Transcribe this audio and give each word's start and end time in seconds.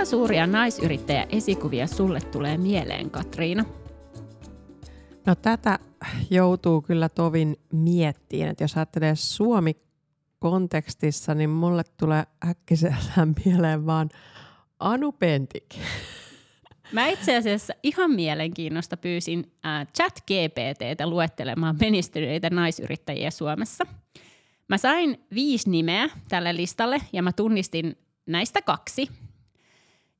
Ketä 0.00 0.10
suuria 0.10 0.46
naisyrittäjä 0.46 1.26
esikuvia 1.30 1.86
sulle 1.86 2.20
tulee 2.20 2.58
mieleen, 2.58 3.10
Katriina? 3.10 3.64
No 5.26 5.34
tätä 5.34 5.78
joutuu 6.30 6.82
kyllä 6.82 7.08
tovin 7.08 7.56
miettiin, 7.72 8.48
että 8.48 8.64
jos 8.64 8.76
ajattelee 8.76 9.16
Suomi-kontekstissa, 9.16 11.34
niin 11.34 11.50
mulle 11.50 11.82
tulee 11.96 12.24
äkkiseltään 12.48 13.34
mieleen 13.44 13.86
vaan 13.86 14.08
Anu 14.78 15.12
Pentik. 15.12 15.74
Mä 16.92 17.06
itse 17.06 17.36
asiassa 17.36 17.74
ihan 17.82 18.10
mielenkiinnosta 18.10 18.96
pyysin 18.96 19.52
äh, 19.66 19.86
chat 19.96 20.20
GPTtä 20.20 21.06
luettelemaan 21.06 21.76
menestyneitä 21.80 22.50
naisyrittäjiä 22.50 23.30
Suomessa. 23.30 23.86
Mä 24.68 24.78
sain 24.78 25.20
viisi 25.34 25.70
nimeä 25.70 26.08
tälle 26.28 26.56
listalle 26.56 26.98
ja 27.12 27.22
mä 27.22 27.32
tunnistin 27.32 27.98
näistä 28.26 28.62
kaksi. 28.62 29.08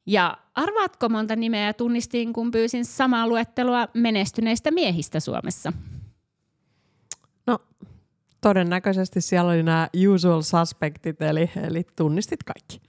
Ja 0.06 0.38
arvaatko 0.54 1.08
monta 1.08 1.36
nimeä 1.36 1.72
tunnistin, 1.72 2.32
kun 2.32 2.50
pyysin 2.50 2.84
samaa 2.84 3.28
luettelua 3.28 3.88
menestyneistä 3.94 4.70
miehistä 4.70 5.20
Suomessa? 5.20 5.72
No 7.46 7.58
todennäköisesti 8.40 9.20
siellä 9.20 9.50
oli 9.50 9.62
nämä 9.62 9.88
usual 10.14 10.42
suspectit, 10.42 11.22
eli, 11.22 11.50
eli 11.62 11.86
tunnistit 11.96 12.42
kaikki. 12.42 12.80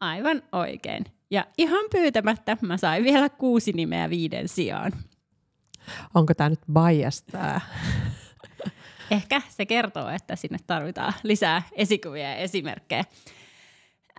Aivan 0.00 0.42
oikein. 0.52 1.04
Ja 1.30 1.46
ihan 1.58 1.84
pyytämättä 1.92 2.56
mä 2.60 2.76
sain 2.76 3.04
vielä 3.04 3.28
kuusi 3.28 3.72
nimeä 3.72 4.10
viiden 4.10 4.48
sijaan. 4.48 4.92
Onko 6.14 6.34
tämä 6.34 6.50
nyt 6.50 6.60
bias 6.72 7.22
tää? 7.22 7.60
Ehkä 9.10 9.42
se 9.48 9.66
kertoo, 9.66 10.08
että 10.08 10.36
sinne 10.36 10.58
tarvitaan 10.66 11.12
lisää 11.22 11.62
esikuvia 11.72 12.30
ja 12.30 12.36
esimerkkejä. 12.36 13.04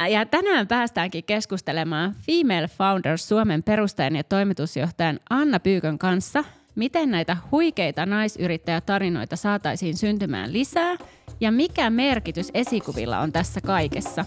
Ja 0.06 0.26
tänään 0.26 0.68
päästäänkin 0.68 1.24
keskustelemaan 1.24 2.16
Female 2.26 2.68
Founders 2.68 3.28
Suomen 3.28 3.64
perustajan 3.64 4.16
ja 4.16 4.24
toimitusjohtajan 4.24 5.20
Anna 5.30 5.60
Pyykön 5.60 5.98
kanssa, 5.98 6.44
miten 6.76 7.12
näitä 7.12 7.38
huikeita 7.52 8.06
naisyrittäjätarinoita 8.06 9.36
saataisiin 9.36 9.98
syntymään 9.98 10.54
lisää 10.54 10.96
ja 11.40 11.52
mikä 11.52 11.90
merkitys 11.90 12.52
esikuvilla 12.54 13.20
on 13.20 13.32
tässä 13.32 13.62
kaikessa. 13.62 14.26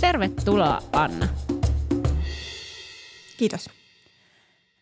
Tervetuloa 0.00 0.82
Anna. 0.92 1.28
Kiitos. 3.38 3.70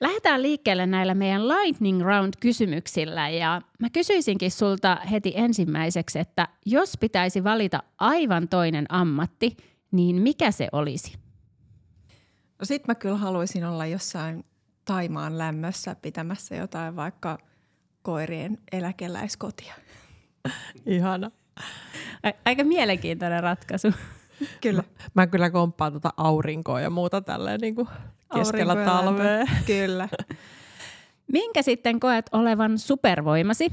Lähdetään 0.00 0.42
liikkeelle 0.42 0.86
näillä 0.86 1.14
meidän 1.14 1.48
lightning 1.48 2.02
round 2.02 2.34
kysymyksillä 2.40 3.28
ja 3.28 3.62
mä 3.78 3.90
kysyisinkin 3.90 4.50
sulta 4.50 4.98
heti 5.10 5.32
ensimmäiseksi, 5.36 6.18
että 6.18 6.48
jos 6.66 6.96
pitäisi 7.00 7.44
valita 7.44 7.82
aivan 7.98 8.48
toinen 8.48 8.86
ammatti, 8.88 9.56
niin 9.92 10.22
mikä 10.22 10.50
se 10.50 10.68
olisi? 10.72 11.18
No 12.58 12.64
sit 12.64 12.86
mä 12.86 12.94
kyllä 12.94 13.16
haluaisin 13.16 13.64
olla 13.64 13.86
jossain 13.86 14.44
Taimaan 14.84 15.38
lämmössä 15.38 15.96
pitämässä 16.02 16.54
jotain 16.54 16.96
vaikka 16.96 17.38
koirien 18.02 18.58
eläkeläiskotia. 18.72 19.74
Ihana. 20.86 21.30
Aika 22.44 22.64
mielenkiintoinen 22.64 23.42
ratkaisu. 23.42 23.88
Kyllä. 24.62 24.84
Mä 25.14 25.26
kyllä 25.26 25.50
komppaan 25.50 25.92
tuota 25.92 26.12
aurinkoa 26.16 26.80
ja 26.80 26.90
muuta 26.90 27.20
tälleen 27.20 27.60
niin 27.60 27.74
kuin 27.74 27.88
keskellä 28.34 28.84
talvea. 28.84 29.46
Kyllä. 29.66 30.08
Minkä 31.32 31.62
sitten 31.62 32.00
koet 32.00 32.26
olevan 32.32 32.78
supervoimasi 32.78 33.68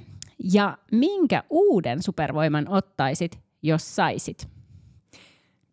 ja 0.53 0.77
minkä 0.91 1.43
uuden 1.49 2.03
supervoiman 2.03 2.69
ottaisit, 2.69 3.39
jos 3.61 3.95
saisit? 3.95 4.54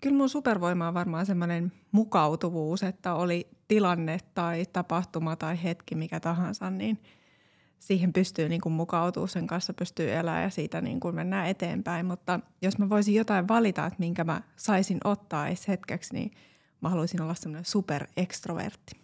Kyllä 0.02 0.16
mun 0.16 0.28
supervoima 0.28 0.88
on 0.88 0.94
varmaan 0.94 1.26
semmoinen 1.26 1.72
mukautuvuus, 1.92 2.82
että 2.82 3.14
oli 3.14 3.48
tilanne 3.68 4.18
tai 4.34 4.64
tapahtuma 4.72 5.36
tai 5.36 5.62
hetki 5.62 5.94
mikä 5.94 6.20
tahansa, 6.20 6.70
niin 6.70 7.02
siihen 7.78 8.12
pystyy 8.12 8.48
niin 8.48 8.60
kuin 8.60 8.72
mukautua, 8.72 9.26
sen 9.26 9.46
kanssa 9.46 9.74
pystyy 9.74 10.12
elämään 10.12 10.42
ja 10.42 10.50
siitä 10.50 10.80
niin 10.80 11.00
kuin 11.00 11.14
mennään 11.14 11.46
eteenpäin. 11.46 12.06
Mutta 12.06 12.40
jos 12.62 12.78
mä 12.78 12.88
voisin 12.88 13.14
jotain 13.14 13.48
valita, 13.48 13.86
että 13.86 13.98
minkä 13.98 14.24
mä 14.24 14.42
saisin 14.56 14.98
ottaa 15.04 15.48
edes 15.48 15.68
hetkeksi, 15.68 16.14
niin 16.14 16.30
mä 16.80 16.88
haluaisin 16.88 17.22
olla 17.22 17.34
semmoinen 17.34 17.64
superekstrovertti. 17.64 19.00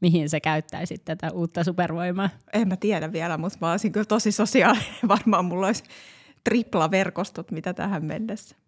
Mihin 0.00 0.28
sä 0.28 0.40
käyttäisit 0.40 1.04
tätä 1.04 1.30
uutta 1.32 1.64
supervoimaa? 1.64 2.30
En 2.52 2.68
mä 2.68 2.76
tiedä 2.76 3.12
vielä, 3.12 3.38
mutta 3.38 3.58
mä 3.60 3.70
olisin 3.70 3.92
kyllä 3.92 4.06
tosi 4.06 4.32
sosiaalinen. 4.32 4.86
Varmaan 5.08 5.44
mulla 5.44 5.66
olisi 5.66 5.84
tripla-verkostot, 6.44 7.50
mitä 7.50 7.74
tähän 7.74 8.04
mennessä. 8.04 8.61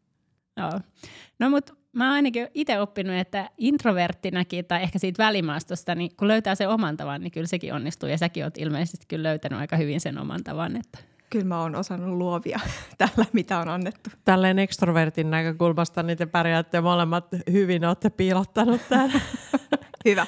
Joo. 0.57 0.81
No 1.39 1.51
mutta 1.51 1.75
mä 1.93 2.05
oon 2.05 2.15
ainakin 2.15 2.49
itse 2.55 2.81
oppinut, 2.81 3.17
että 3.17 3.51
introverttinakin 3.59 4.65
tai 4.65 4.83
ehkä 4.83 4.99
siitä 4.99 5.25
välimaastosta, 5.25 5.95
niin 5.95 6.11
kun 6.17 6.29
löytää 6.29 6.55
sen 6.55 6.69
oman 6.69 6.97
tavan, 6.97 7.21
niin 7.21 7.31
kyllä 7.31 7.47
sekin 7.47 7.75
onnistuu. 7.75 8.09
Ja 8.09 8.19
säkin 8.19 8.45
oot 8.45 8.59
ilmeisesti 8.59 9.07
kyllä 9.09 9.29
löytänyt 9.29 9.59
aika 9.59 9.77
hyvin 9.77 10.01
sen 10.01 10.19
oman 10.19 10.45
tavan. 10.45 10.77
Että. 10.77 10.99
Kyllä 11.31 11.45
mä 11.45 11.61
oon 11.61 11.77
osannut 11.77 12.17
luovia 12.19 12.61
tällä, 12.99 13.27
mitä 13.33 13.59
on 13.59 13.69
annettu. 13.69 14.11
Tälleen 14.25 14.59
ekstrovertin 14.59 15.31
näkökulmasta 15.31 16.03
niin 16.03 16.19
te 16.19 16.27
pärjäätte 16.27 16.81
molemmat 16.81 17.27
hyvin, 17.53 17.85
olette 17.85 18.11
piilottanut 18.11 18.81
tämän. 18.89 19.11
Hyvä. 20.05 20.27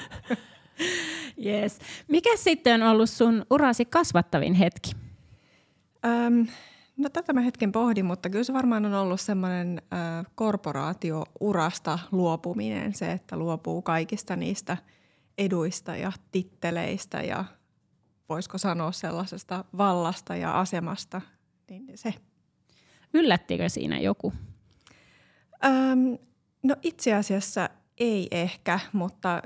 Yes. 1.44 1.78
Mikä 2.08 2.36
sitten 2.36 2.82
on 2.82 2.88
ollut 2.88 3.10
sun 3.10 3.46
urasi 3.50 3.84
kasvattavin 3.84 4.54
hetki? 4.54 4.92
Öm, 6.06 6.46
No 6.96 7.08
tätä 7.08 7.32
mä 7.32 7.40
hetken 7.40 7.72
pohdin, 7.72 8.04
mutta 8.04 8.30
kyllä 8.30 8.44
se 8.44 8.52
varmaan 8.52 8.84
on 8.84 8.94
ollut 8.94 9.20
semmoinen 9.20 9.82
äh, 9.92 10.26
korporaatiourasta 10.34 11.98
luopuminen, 12.12 12.94
se, 12.94 13.12
että 13.12 13.36
luopuu 13.36 13.82
kaikista 13.82 14.36
niistä 14.36 14.76
eduista 15.38 15.96
ja 15.96 16.12
titteleistä 16.32 17.22
ja 17.22 17.44
voisiko 18.28 18.58
sanoa 18.58 18.92
sellaisesta 18.92 19.64
vallasta 19.78 20.36
ja 20.36 20.60
asemasta, 20.60 21.20
niin 21.70 21.86
se. 21.94 22.14
Yllättikö 23.14 23.68
siinä 23.68 23.98
joku? 23.98 24.32
Öm, 25.64 26.18
no 26.62 26.76
itse 26.82 27.14
asiassa 27.14 27.70
ei 27.98 28.28
ehkä, 28.30 28.80
mutta 28.92 29.42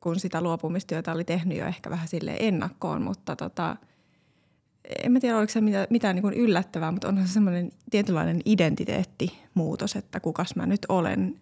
kun 0.00 0.20
sitä 0.20 0.40
luopumistyötä 0.40 1.12
oli 1.12 1.24
tehnyt 1.24 1.58
jo 1.58 1.66
ehkä 1.66 1.90
vähän 1.90 2.08
sille 2.08 2.36
ennakkoon, 2.40 3.02
mutta 3.02 3.36
tota– 3.36 3.76
en 5.04 5.12
mä 5.12 5.20
tiedä, 5.20 5.38
oliko 5.38 5.52
se 5.52 5.60
mitään, 5.60 5.86
mitään 5.90 6.16
niin 6.16 6.34
yllättävää, 6.34 6.92
mutta 6.92 7.08
onhan 7.08 7.26
se 7.26 7.32
semmoinen 7.32 7.72
tietynlainen 7.90 8.40
identiteettimuutos, 8.44 9.96
että 9.96 10.20
kukas 10.20 10.56
mä 10.56 10.66
nyt 10.66 10.86
olen 10.88 11.40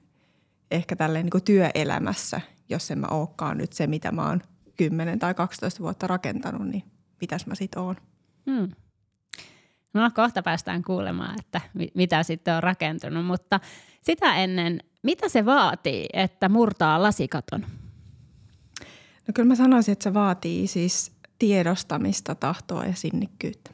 ehkä 0.71 0.97
tälleen 0.97 1.29
niin 1.33 1.45
työelämässä, 1.45 2.41
jos 2.69 2.91
en 2.91 2.99
mä 2.99 3.07
olekaan 3.07 3.59
nyt 3.59 3.73
se, 3.73 3.87
mitä 3.87 4.13
mä 4.13 4.29
oon 4.29 4.43
10 4.77 5.19
tai 5.19 5.35
12 5.35 5.81
vuotta 5.81 6.07
rakentanut, 6.07 6.69
niin 6.69 6.85
mitäs 7.21 7.47
mä 7.47 7.55
sit 7.55 7.75
oon. 7.75 7.97
Hmm. 8.51 8.69
No 9.95 10.11
kohta 10.15 10.43
päästään 10.43 10.83
kuulemaan, 10.83 11.41
että 11.41 11.61
mitä 11.95 12.23
sitten 12.23 12.55
on 12.55 12.63
rakentunut, 12.63 13.27
mutta 13.27 13.61
sitä 14.03 14.37
ennen, 14.37 14.81
mitä 15.03 15.29
se 15.29 15.45
vaatii, 15.45 16.07
että 16.13 16.49
murtaa 16.49 17.03
lasikaton? 17.03 17.67
No 19.29 19.33
kyllä 19.35 19.49
mä 19.49 19.55
sanoisin, 19.55 19.93
että 19.93 20.03
se 20.03 20.15
vaatii 20.15 20.67
siis 20.67 21.12
tiedostamista, 21.43 22.35
tahtoa 22.35 22.85
ja 22.85 22.95
sinnikkyyttä. 22.95 23.71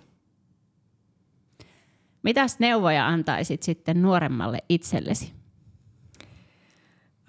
Mitäs 2.22 2.58
neuvoja 2.58 3.06
antaisit 3.06 3.62
sitten 3.62 4.02
nuoremmalle 4.02 4.58
itsellesi? 4.68 5.32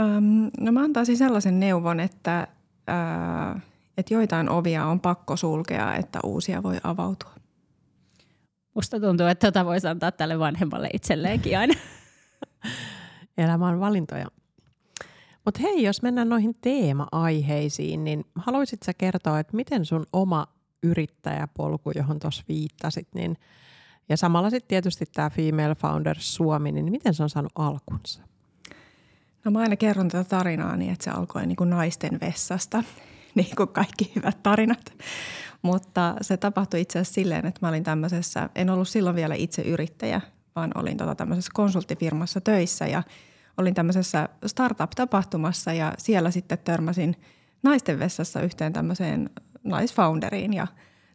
Öm, 0.01 0.51
no 0.59 0.71
mä 0.71 0.83
antaisin 0.83 1.17
sellaisen 1.17 1.59
neuvon, 1.59 1.99
että, 1.99 2.47
ää, 2.87 3.59
että 3.97 4.13
joitain 4.13 4.49
ovia 4.49 4.85
on 4.85 4.99
pakko 4.99 5.35
sulkea, 5.35 5.95
että 5.95 6.19
uusia 6.23 6.63
voi 6.63 6.77
avautua. 6.83 7.33
Musta 8.75 8.99
tuntuu, 8.99 9.25
että 9.25 9.47
tota 9.47 9.65
voisi 9.65 9.87
antaa 9.87 10.11
tälle 10.11 10.39
vanhemmalle 10.39 10.89
itselleenkin 10.93 11.59
aina. 11.59 11.73
Elämä 13.37 13.67
on 13.67 13.79
valintoja. 13.79 14.25
Mutta 15.49 15.61
hei, 15.61 15.83
jos 15.83 16.01
mennään 16.01 16.29
noihin 16.29 16.55
teema-aiheisiin, 16.61 18.03
niin 18.03 18.25
haluaisit 18.35 18.83
sä 18.83 18.93
kertoa, 18.93 19.39
että 19.39 19.55
miten 19.55 19.85
sun 19.85 20.05
oma 20.13 20.47
yrittäjäpolku, 20.83 21.91
johon 21.95 22.19
tuossa 22.19 22.43
viittasit, 22.47 23.07
niin 23.15 23.37
Ja 24.09 24.17
samalla 24.17 24.49
sitten 24.49 24.67
tietysti 24.67 25.05
tämä 25.13 25.29
Female 25.29 25.75
Founders 25.75 26.35
Suomi, 26.35 26.71
niin 26.71 26.91
miten 26.91 27.13
se 27.13 27.23
on 27.23 27.29
saanut 27.29 27.51
alkunsa? 27.55 28.21
No 29.45 29.51
mä 29.51 29.59
aina 29.59 29.75
kerron 29.75 30.07
tätä 30.07 30.23
tarinaa 30.23 30.77
niin, 30.77 30.91
että 30.91 31.03
se 31.03 31.11
alkoi 31.11 31.47
niin 31.47 31.55
kuin 31.55 31.69
naisten 31.69 32.19
vessasta, 32.21 32.83
niin 33.35 33.55
kuin 33.57 33.69
kaikki 33.69 34.11
hyvät 34.15 34.43
tarinat. 34.43 34.93
Mutta 35.61 36.15
se 36.21 36.37
tapahtui 36.37 36.81
itse 36.81 36.99
asiassa 36.99 37.13
silleen, 37.13 37.45
että 37.45 37.59
mä 37.61 37.69
olin 37.69 37.83
tämmöisessä, 37.83 38.49
en 38.55 38.69
ollut 38.69 38.89
silloin 38.89 39.15
vielä 39.15 39.35
itse 39.35 39.61
yrittäjä, 39.61 40.21
vaan 40.55 40.71
olin 40.75 40.97
tota 40.97 41.15
tämmöisessä 41.15 41.51
konsulttifirmassa 41.53 42.41
töissä 42.41 42.87
ja 42.87 43.03
olin 43.59 43.73
tämmöisessä 43.73 44.29
startup-tapahtumassa 44.45 45.73
ja 45.73 45.93
siellä 45.97 46.31
sitten 46.31 46.57
törmäsin 46.57 47.15
naisten 47.63 47.99
vessassa 47.99 48.41
yhteen 48.41 48.73
tämmöiseen 48.73 49.29
naisfounderiin 49.63 50.53
ja 50.53 50.67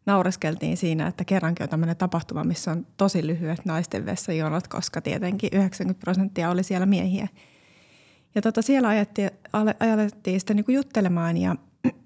naureskeltiin 0.06 0.76
siinä, 0.76 1.06
että 1.06 1.25
kerrankin 1.25 1.62
on 1.62 1.69
tämmöinen 1.69 1.96
tapahtuma, 1.96 2.44
missä 2.44 2.70
on 2.70 2.87
tosi 2.96 3.26
lyhyet 3.26 3.64
naisten 3.64 4.06
vessajonot, 4.06 4.69
koska 4.69 5.00
tietenkin 5.00 5.50
90 5.52 6.00
prosenttia 6.00 6.50
oli 6.50 6.62
siellä 6.62 6.87
miehiä. 6.87 7.29
Ja 8.35 8.43
tota, 8.43 8.62
siellä 8.62 8.88
ajettiin, 8.88 9.31
alettiin 9.93 10.41
sitten 10.41 10.56
niin 10.56 10.75
juttelemaan 10.75 11.37
ja 11.37 11.56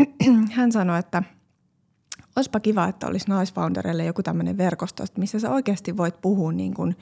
hän 0.56 0.72
sanoi, 0.72 0.98
että– 0.98 1.22
olisipa 2.38 2.60
kiva, 2.60 2.88
että 2.88 3.06
olisi 3.06 3.28
naisfoundereille 3.28 4.04
joku 4.04 4.22
tämmöinen 4.22 4.58
verkosto, 4.58 5.04
missä 5.18 5.38
sä 5.38 5.50
oikeasti 5.50 5.96
voit 5.96 6.20
puhua 6.20 6.52
niin 6.52 6.74
kuin, 6.74 6.96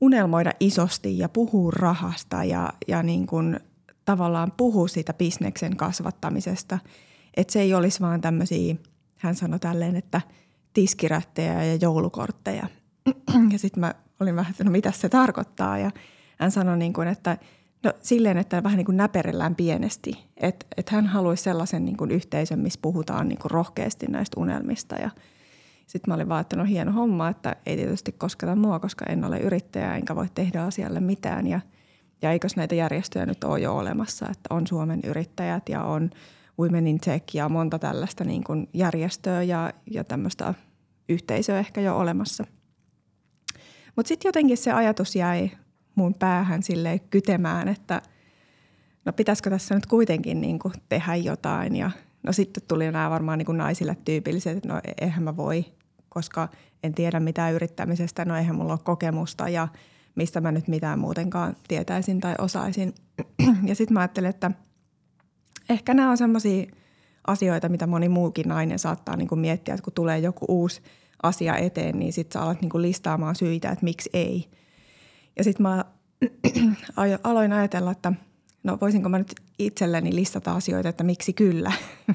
unelmoida 0.00 0.52
isosti 0.60 1.18
ja 1.18 1.28
puhua 1.28 1.72
rahasta 1.76 2.44
ja, 2.44 2.72
ja 2.88 3.02
niin 3.02 3.26
kuin, 3.26 3.60
tavallaan 4.04 4.52
puhua 4.56 4.88
siitä 4.88 5.14
bisneksen 5.14 5.76
kasvattamisesta. 5.76 6.78
Että 7.36 7.52
se 7.52 7.60
ei 7.60 7.74
olisi 7.74 8.00
vaan 8.00 8.20
tämmöisiä, 8.20 8.74
hän 9.16 9.34
sanoi 9.34 9.58
tälleen, 9.58 9.96
että 9.96 10.20
tiskirättejä 10.72 11.64
ja 11.64 11.74
joulukortteja. 11.74 12.66
Ja 13.52 13.58
sitten 13.58 13.80
mä 13.80 13.94
olin 14.20 14.36
vähän, 14.36 14.50
että 14.50 14.64
no 14.64 14.70
mitä 14.70 14.92
se 14.92 15.08
tarkoittaa 15.08 15.78
ja 15.78 15.90
hän 16.38 16.50
sanoi 16.50 16.78
niin 16.78 16.92
kuin, 16.92 17.08
että– 17.08 17.38
No 17.86 17.92
silleen, 18.02 18.38
että 18.38 18.62
vähän 18.62 18.76
niin 18.76 18.86
kuin 18.86 18.96
näperellään 18.96 19.54
pienesti. 19.54 20.12
Että 20.36 20.66
et 20.76 20.88
hän 20.88 21.06
haluaisi 21.06 21.42
sellaisen 21.42 21.84
niin 21.84 21.96
kuin 21.96 22.10
yhteisön, 22.10 22.58
missä 22.58 22.78
puhutaan 22.82 23.28
niin 23.28 23.38
kuin 23.38 23.50
rohkeasti 23.50 24.06
näistä 24.06 24.40
unelmista. 24.40 24.96
Ja 24.96 25.10
sitten 25.86 26.10
mä 26.10 26.14
olin 26.14 26.28
vaan, 26.28 26.40
että 26.40 26.56
no 26.56 26.64
hieno 26.64 26.92
homma, 26.92 27.28
että 27.28 27.56
ei 27.66 27.76
tietysti 27.76 28.12
kosketa 28.12 28.56
mua, 28.56 28.78
koska 28.78 29.04
en 29.08 29.24
ole 29.24 29.38
yrittäjä 29.38 29.96
enkä 29.96 30.16
voi 30.16 30.26
tehdä 30.34 30.62
asialle 30.62 31.00
mitään. 31.00 31.46
Ja, 31.46 31.60
ja 32.22 32.32
eikös 32.32 32.56
näitä 32.56 32.74
järjestöjä 32.74 33.26
nyt 33.26 33.44
ole 33.44 33.60
jo 33.60 33.76
olemassa, 33.76 34.26
että 34.30 34.54
on 34.54 34.66
Suomen 34.66 35.00
yrittäjät 35.04 35.68
ja 35.68 35.82
on 35.82 36.10
Women 36.60 36.86
in 36.86 37.00
Tech 37.00 37.36
ja 37.36 37.48
monta 37.48 37.78
tällaista 37.78 38.24
niin 38.24 38.44
kuin 38.44 38.68
järjestöä 38.74 39.42
ja, 39.42 39.72
ja 39.90 40.04
tämmöistä 40.04 40.54
yhteisöä 41.08 41.58
ehkä 41.58 41.80
jo 41.80 41.98
olemassa. 41.98 42.44
Mutta 43.96 44.08
sitten 44.08 44.28
jotenkin 44.28 44.56
se 44.56 44.72
ajatus 44.72 45.16
jäi 45.16 45.50
mun 45.94 46.14
päähän 46.14 46.62
sille 46.62 47.00
kytemään, 47.10 47.68
että 47.68 48.02
no 49.04 49.12
pitäisikö 49.12 49.50
tässä 49.50 49.74
nyt 49.74 49.86
kuitenkin 49.86 50.40
niin 50.40 50.58
kuin 50.58 50.74
tehdä 50.88 51.14
jotain. 51.16 51.76
Ja 51.76 51.90
no 52.22 52.32
sitten 52.32 52.62
tuli 52.68 52.92
nämä 52.92 53.10
varmaan 53.10 53.38
niin 53.38 53.46
kuin 53.46 53.58
naisille 53.58 53.96
tyypilliset, 54.04 54.56
että 54.56 54.68
no 54.68 54.80
eihän 55.00 55.22
mä 55.22 55.36
voi, 55.36 55.64
koska 56.16 56.48
en 56.82 56.94
tiedä 56.94 57.20
mitään 57.20 57.54
yrittämisestä, 57.54 58.24
no 58.24 58.36
eihän 58.36 58.56
mulla 58.56 58.72
ole 58.72 58.80
kokemusta 58.84 59.48
ja 59.48 59.68
mistä 60.14 60.40
mä 60.40 60.52
nyt 60.52 60.68
mitään 60.68 60.98
muutenkaan 60.98 61.56
tietäisin 61.68 62.20
tai 62.20 62.34
osaisin. 62.38 62.94
Ja 63.68 63.74
sitten 63.74 63.94
mä 63.94 64.00
ajattelin, 64.00 64.30
että 64.30 64.50
ehkä 65.70 65.94
nämä 65.94 66.10
on 66.10 66.18
sellaisia 66.18 66.66
asioita, 67.26 67.68
mitä 67.68 67.86
moni 67.86 68.08
muukin 68.08 68.48
nainen 68.48 68.78
saattaa 68.78 69.16
niin 69.16 69.28
kuin 69.28 69.38
miettiä, 69.38 69.74
että 69.74 69.84
kun 69.84 69.92
tulee 69.92 70.18
joku 70.18 70.44
uusi 70.48 70.82
asia 71.22 71.56
eteen, 71.56 71.98
niin 71.98 72.12
sitten 72.12 72.40
sä 72.40 72.44
alat 72.44 72.58
kuin 72.72 72.82
listaamaan 72.82 73.34
syitä, 73.34 73.70
että 73.70 73.84
miksi 73.84 74.10
ei– 74.12 74.44
ja 75.38 75.44
sitten 75.44 75.62
mä 75.62 75.84
aloin 77.24 77.52
ajatella, 77.52 77.90
että 77.90 78.12
no 78.62 78.78
voisinko 78.80 79.08
mä 79.08 79.18
nyt 79.18 79.34
itselleni 79.58 80.14
listata 80.14 80.52
asioita, 80.52 80.88
että 80.88 81.04
miksi 81.04 81.32
kyllä. 81.32 81.72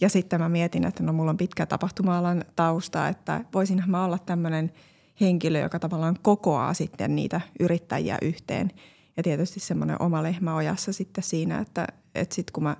ja 0.00 0.08
sitten 0.08 0.40
mä 0.40 0.48
mietin, 0.48 0.86
että 0.86 1.02
no 1.02 1.12
mulla 1.12 1.30
on 1.30 1.36
pitkä 1.36 1.66
tapahtuma-alan 1.66 2.44
tausta, 2.56 3.08
että 3.08 3.44
voisinhan 3.54 3.90
mä 3.90 4.04
olla 4.04 4.18
tämmöinen 4.18 4.72
henkilö, 5.20 5.58
joka 5.58 5.78
tavallaan 5.78 6.16
kokoaa 6.22 6.74
sitten 6.74 7.16
niitä 7.16 7.40
yrittäjiä 7.60 8.18
yhteen. 8.22 8.70
Ja 9.16 9.22
tietysti 9.22 9.60
semmoinen 9.60 10.02
oma 10.02 10.22
lehmä 10.22 10.54
ojassa 10.54 10.92
sitten 10.92 11.24
siinä, 11.24 11.58
että, 11.58 11.86
että 12.14 12.34
sitten 12.34 12.52
kun 12.52 12.62
mä 12.62 12.76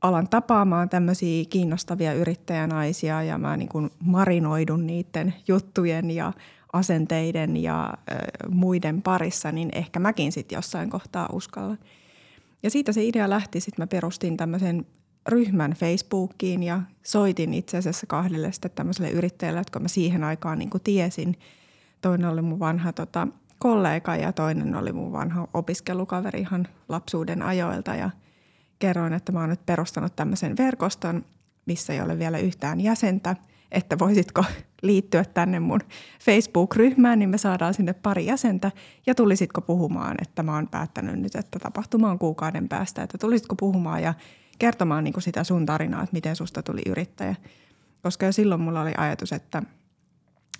alan 0.00 0.28
tapaamaan 0.28 0.88
tämmöisiä 0.88 1.44
kiinnostavia 1.50 2.12
yrittäjänaisia 2.12 3.22
ja 3.22 3.38
mä 3.38 3.56
niin 3.56 3.68
kuin 3.68 3.90
marinoidun 4.04 4.86
niiden 4.86 5.34
juttujen 5.48 6.10
ja 6.10 6.32
asenteiden 6.72 7.56
ja 7.56 7.94
ö, 8.10 8.14
muiden 8.48 9.02
parissa, 9.02 9.52
niin 9.52 9.68
ehkä 9.72 10.00
mäkin 10.00 10.32
sitten 10.32 10.56
jossain 10.56 10.90
kohtaa 10.90 11.28
uskallan. 11.32 11.78
Ja 12.62 12.70
siitä 12.70 12.92
se 12.92 13.04
idea 13.04 13.30
lähti. 13.30 13.60
Sitten 13.60 13.82
mä 13.82 13.86
perustin 13.86 14.36
tämmöisen 14.36 14.86
ryhmän 15.28 15.72
Facebookiin 15.72 16.62
ja 16.62 16.80
soitin 17.02 17.54
itse 17.54 17.76
asiassa 17.76 18.06
kahdelle 18.06 18.52
sitten 18.52 18.70
tämmöiselle 18.70 19.10
yrittäjälle, 19.10 19.60
jotka 19.60 19.80
mä 19.80 19.88
siihen 19.88 20.24
aikaan 20.24 20.58
niin 20.58 20.70
kuin 20.70 20.82
tiesin. 20.82 21.38
Toinen 22.00 22.28
oli 22.30 22.42
mun 22.42 22.58
vanha 22.58 22.92
tota, 22.92 23.28
kollega 23.58 24.16
ja 24.16 24.32
toinen 24.32 24.74
oli 24.74 24.92
mun 24.92 25.12
vanha 25.12 25.48
opiskelukaveri 25.54 26.40
ihan 26.40 26.68
lapsuuden 26.88 27.42
ajoilta 27.42 27.94
ja 27.94 28.10
kerroin, 28.78 29.12
että 29.12 29.32
mä 29.32 29.40
oon 29.40 29.48
nyt 29.48 29.66
perustanut 29.66 30.16
tämmöisen 30.16 30.56
verkoston, 30.56 31.24
missä 31.66 31.92
ei 31.92 32.00
ole 32.00 32.18
vielä 32.18 32.38
yhtään 32.38 32.80
jäsentä– 32.80 33.36
että 33.72 33.98
voisitko 33.98 34.44
liittyä 34.82 35.24
tänne 35.24 35.60
mun 35.60 35.80
Facebook-ryhmään, 36.24 37.18
niin 37.18 37.30
me 37.30 37.38
saadaan 37.38 37.74
sinne 37.74 37.92
pari 37.92 38.26
jäsentä. 38.26 38.72
Ja 39.06 39.14
tulisitko 39.14 39.60
puhumaan, 39.60 40.16
että 40.22 40.42
mä 40.42 40.54
oon 40.54 40.68
päättänyt 40.68 41.18
nyt, 41.18 41.34
että 41.34 41.58
tapahtuma 41.58 42.10
on 42.10 42.18
kuukauden 42.18 42.68
päästä, 42.68 43.02
että 43.02 43.18
tulisitko 43.18 43.56
puhumaan 43.56 44.02
ja 44.02 44.14
kertomaan 44.60 45.04
niin 45.04 45.12
kuin 45.12 45.22
sitä 45.22 45.44
sun 45.44 45.66
tarinaa, 45.66 46.02
että 46.02 46.14
miten 46.14 46.36
susta 46.36 46.62
tuli 46.62 46.82
yrittäjä. 46.86 47.34
Koska 48.02 48.26
jo 48.26 48.32
silloin 48.32 48.60
mulla 48.60 48.80
oli 48.80 48.92
ajatus, 48.96 49.32
että 49.32 49.62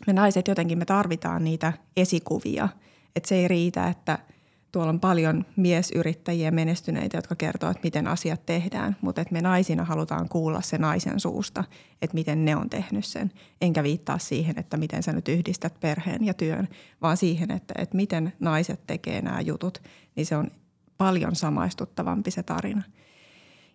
me 0.06 0.12
naiset 0.12 0.48
jotenkin 0.48 0.78
me 0.78 0.84
tarvitaan 0.84 1.44
niitä 1.44 1.72
esikuvia. 1.96 2.68
Että 3.16 3.28
se 3.28 3.34
ei 3.34 3.48
riitä, 3.48 3.88
että– 3.88 4.18
tuolla 4.72 4.90
on 4.90 5.00
paljon 5.00 5.44
miesyrittäjiä 5.56 6.50
menestyneitä, 6.50 7.16
jotka 7.16 7.34
kertoo, 7.34 7.70
että 7.70 7.80
miten 7.82 8.06
asiat 8.06 8.46
tehdään, 8.46 8.96
mutta 9.00 9.20
että 9.20 9.32
me 9.32 9.40
naisina 9.40 9.84
halutaan 9.84 10.28
kuulla 10.28 10.60
se 10.60 10.78
naisen 10.78 11.20
suusta, 11.20 11.64
että 12.02 12.14
miten 12.14 12.44
ne 12.44 12.56
on 12.56 12.70
tehnyt 12.70 13.04
sen. 13.04 13.32
Enkä 13.60 13.82
viittaa 13.82 14.18
siihen, 14.18 14.58
että 14.58 14.76
miten 14.76 15.02
sä 15.02 15.12
nyt 15.12 15.28
yhdistät 15.28 15.80
perheen 15.80 16.24
ja 16.24 16.34
työn, 16.34 16.68
vaan 17.02 17.16
siihen, 17.16 17.50
että, 17.50 17.74
että 17.78 17.96
miten 17.96 18.32
naiset 18.40 18.86
tekee 18.86 19.22
nämä 19.22 19.40
jutut, 19.40 19.82
niin 20.16 20.26
se 20.26 20.36
on 20.36 20.50
paljon 20.98 21.36
samaistuttavampi 21.36 22.30
se 22.30 22.42
tarina. 22.42 22.82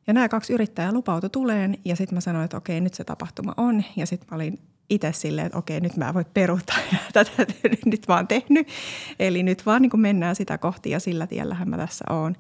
Ja 0.07 0.13
nämä 0.13 0.29
kaksi 0.29 0.53
yrittäjää 0.53 0.91
lupautu 0.91 1.29
tuleen 1.29 1.77
ja 1.85 1.95
sitten 1.95 2.15
mä 2.15 2.21
sanoin, 2.21 2.45
että 2.45 2.57
okei, 2.57 2.81
nyt 2.81 2.93
se 2.93 3.03
tapahtuma 3.03 3.53
on. 3.57 3.83
Ja 3.95 4.05
sitten 4.05 4.27
mä 4.31 4.35
olin 4.35 4.59
itse 4.89 5.12
silleen, 5.13 5.45
että 5.45 5.57
okei, 5.57 5.79
nyt 5.79 5.97
mä 5.97 6.13
voin 6.13 6.25
peruta 6.33 6.74
ja 6.91 6.97
tätä 7.13 7.45
nyt 7.85 8.07
vaan 8.07 8.27
tehnyt. 8.27 8.67
Eli 9.19 9.43
nyt 9.43 9.65
vaan 9.65 9.81
niin 9.81 10.00
mennään 10.00 10.35
sitä 10.35 10.57
kohti 10.57 10.89
ja 10.89 11.00
sillä 11.00 11.27
tiellähän 11.27 11.69
mä 11.69 11.77
tässä 11.77 12.05
oon. 12.09 12.35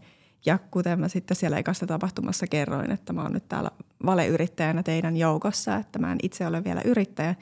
Ja 0.45 0.59
kuten 0.71 0.99
mä 0.99 1.07
sitten 1.07 1.37
siellä 1.37 1.57
ekassa 1.57 1.87
tapahtumassa 1.87 2.47
kerroin, 2.47 2.91
että 2.91 3.13
mä 3.13 3.21
oon 3.21 3.33
nyt 3.33 3.49
täällä 3.49 3.71
valeyrittäjänä 4.05 4.83
teidän 4.83 5.17
joukossa, 5.17 5.75
että 5.75 5.99
mä 5.99 6.11
en 6.11 6.17
itse 6.23 6.47
ole 6.47 6.63
vielä 6.63 6.81
yrittäjä, 6.85 7.35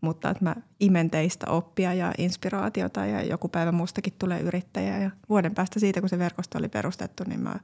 mutta 0.00 0.30
että 0.30 0.44
mä 0.44 0.56
imen 0.80 1.10
teistä 1.10 1.46
oppia 1.50 1.94
ja 1.94 2.12
inspiraatiota 2.18 3.06
ja 3.06 3.22
joku 3.22 3.48
päivä 3.48 3.72
mustakin 3.72 4.12
tulee 4.18 4.40
yrittäjä. 4.40 4.98
Ja 4.98 5.10
vuoden 5.28 5.54
päästä 5.54 5.80
siitä, 5.80 6.00
kun 6.00 6.08
se 6.08 6.18
verkosto 6.18 6.58
oli 6.58 6.68
perustettu, 6.68 7.24
niin 7.26 7.40
mä 7.40 7.54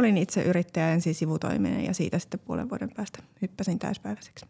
olin 0.00 0.16
itse 0.16 0.42
yrittäjä 0.42 0.92
ensin 0.92 1.14
sivutoiminen 1.14 1.84
ja 1.84 1.94
siitä 1.94 2.18
sitten 2.18 2.40
puolen 2.40 2.70
vuoden 2.70 2.90
päästä 2.96 3.22
hyppäsin 3.42 3.78
täyspäiväiseksi. 3.78 4.46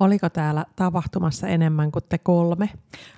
Oliko 0.00 0.28
täällä 0.30 0.64
tapahtumassa 0.76 1.48
enemmän 1.48 1.92
kuin 1.92 2.04
te 2.08 2.18
kolme? 2.18 2.70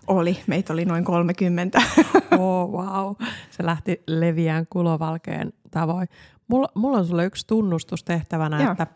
Oli, 0.07 0.39
meitä 0.47 0.73
oli 0.73 0.85
noin 0.85 1.05
30. 1.05 1.79
oh, 2.39 2.71
wow. 2.71 3.15
Se 3.51 3.67
lähti 3.67 4.03
leviään 4.07 4.67
kulovalkeen 4.71 5.53
tavoin. 5.71 6.09
Mulla, 6.49 6.69
mulla 6.75 6.99
on 6.99 7.07
sulle 7.07 7.25
yksi 7.25 7.47
tunnustus 7.47 8.05
tehtävänä, 8.05 8.63
Joo. 8.63 8.73
että 8.73 8.87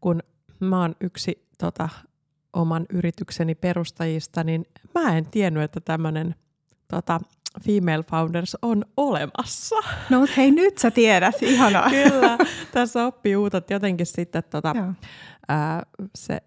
kun 0.00 0.22
mä 0.60 0.80
oon 0.80 0.94
yksi 1.00 1.48
tota, 1.58 1.88
oman 2.52 2.86
yritykseni 2.92 3.54
perustajista, 3.54 4.44
niin 4.44 4.66
mä 4.94 5.16
en 5.18 5.26
tiennyt, 5.26 5.62
että 5.62 5.80
tämmöinen 5.80 6.34
tota, 6.88 7.20
Female 7.64 8.02
Founders 8.02 8.56
on 8.62 8.84
olemassa. 8.96 9.76
No 10.10 10.20
mutta 10.20 10.34
hei 10.36 10.50
nyt 10.50 10.78
sä 10.78 10.90
tiedät, 10.90 11.34
ihanaa. 11.42 11.90
Kyllä, 11.90 12.38
tässä 12.72 13.06
oppii 13.06 13.36
uutta. 13.36 13.62
Jotenkin 13.70 14.06
sitten 14.06 14.42
tota, 14.50 14.74
ää, 15.48 15.82
se 16.14 16.40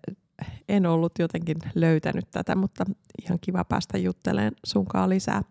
en 0.70 0.86
ollut 0.86 1.20
jotenkin 1.20 1.58
löytänyt 1.75 2.32
tätä, 2.32 2.56
mutta 2.56 2.86
ihan 3.24 3.39
kiva 3.41 3.63
päästä 3.63 3.98
juttelemaan 3.98 4.51
sunkaan 4.65 5.10
lisää. 5.10 5.41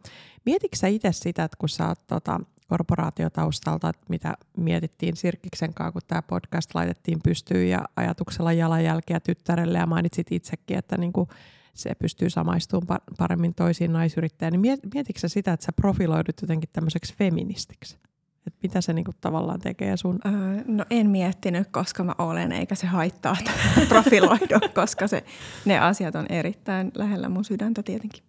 Mietitkö 0.46 0.76
sä 0.76 0.86
itse 0.86 1.12
sitä, 1.12 1.44
että 1.44 1.56
kun 1.58 1.68
sä 1.68 1.88
oot 1.88 2.06
tota, 2.06 2.40
korporaatiotaustalta, 2.68 3.88
että 3.88 4.06
mitä 4.08 4.34
mietittiin 4.56 5.16
Sirkiksen 5.16 5.74
kanssa, 5.74 5.92
kun 5.92 6.02
tämä 6.08 6.22
podcast 6.22 6.74
laitettiin 6.74 7.18
pystyyn 7.24 7.68
ja 7.70 7.84
ajatuksella 7.96 8.52
jalanjälkiä 8.52 9.20
tyttärelle 9.20 9.78
ja 9.78 9.86
mainitsit 9.86 10.32
itsekin, 10.32 10.78
että, 10.78 10.96
niinku, 10.96 11.28
se 11.74 11.94
pystyy 11.94 12.30
samaistumaan 12.30 13.00
paremmin 13.18 13.54
toisiin 13.54 13.92
naisyrittäjiin. 13.92 14.62
Niin 14.62 14.78
mietitkö 14.94 15.28
sitä, 15.28 15.52
että 15.52 15.66
sä 15.66 15.72
profiloidut 15.72 16.40
jotenkin 16.42 16.70
tämmöiseksi 16.72 17.14
feministiksi? 17.14 17.98
Et 18.46 18.54
mitä 18.62 18.80
se 18.80 18.92
niinku 18.92 19.12
tavallaan 19.20 19.60
tekee 19.60 19.96
sun? 19.96 20.18
Öö, 20.26 20.64
no 20.66 20.84
en 20.90 21.10
miettinyt, 21.10 21.68
koska 21.70 22.04
mä 22.04 22.14
olen, 22.18 22.52
eikä 22.52 22.74
se 22.74 22.86
haittaa 22.86 23.36
profiloida, 23.88 24.60
koska 24.74 25.08
se, 25.08 25.24
ne 25.64 25.78
asiat 25.78 26.14
on 26.14 26.26
erittäin 26.28 26.92
lähellä 26.94 27.28
mun 27.28 27.44
sydäntä 27.44 27.82
tietenkin. 27.82 28.22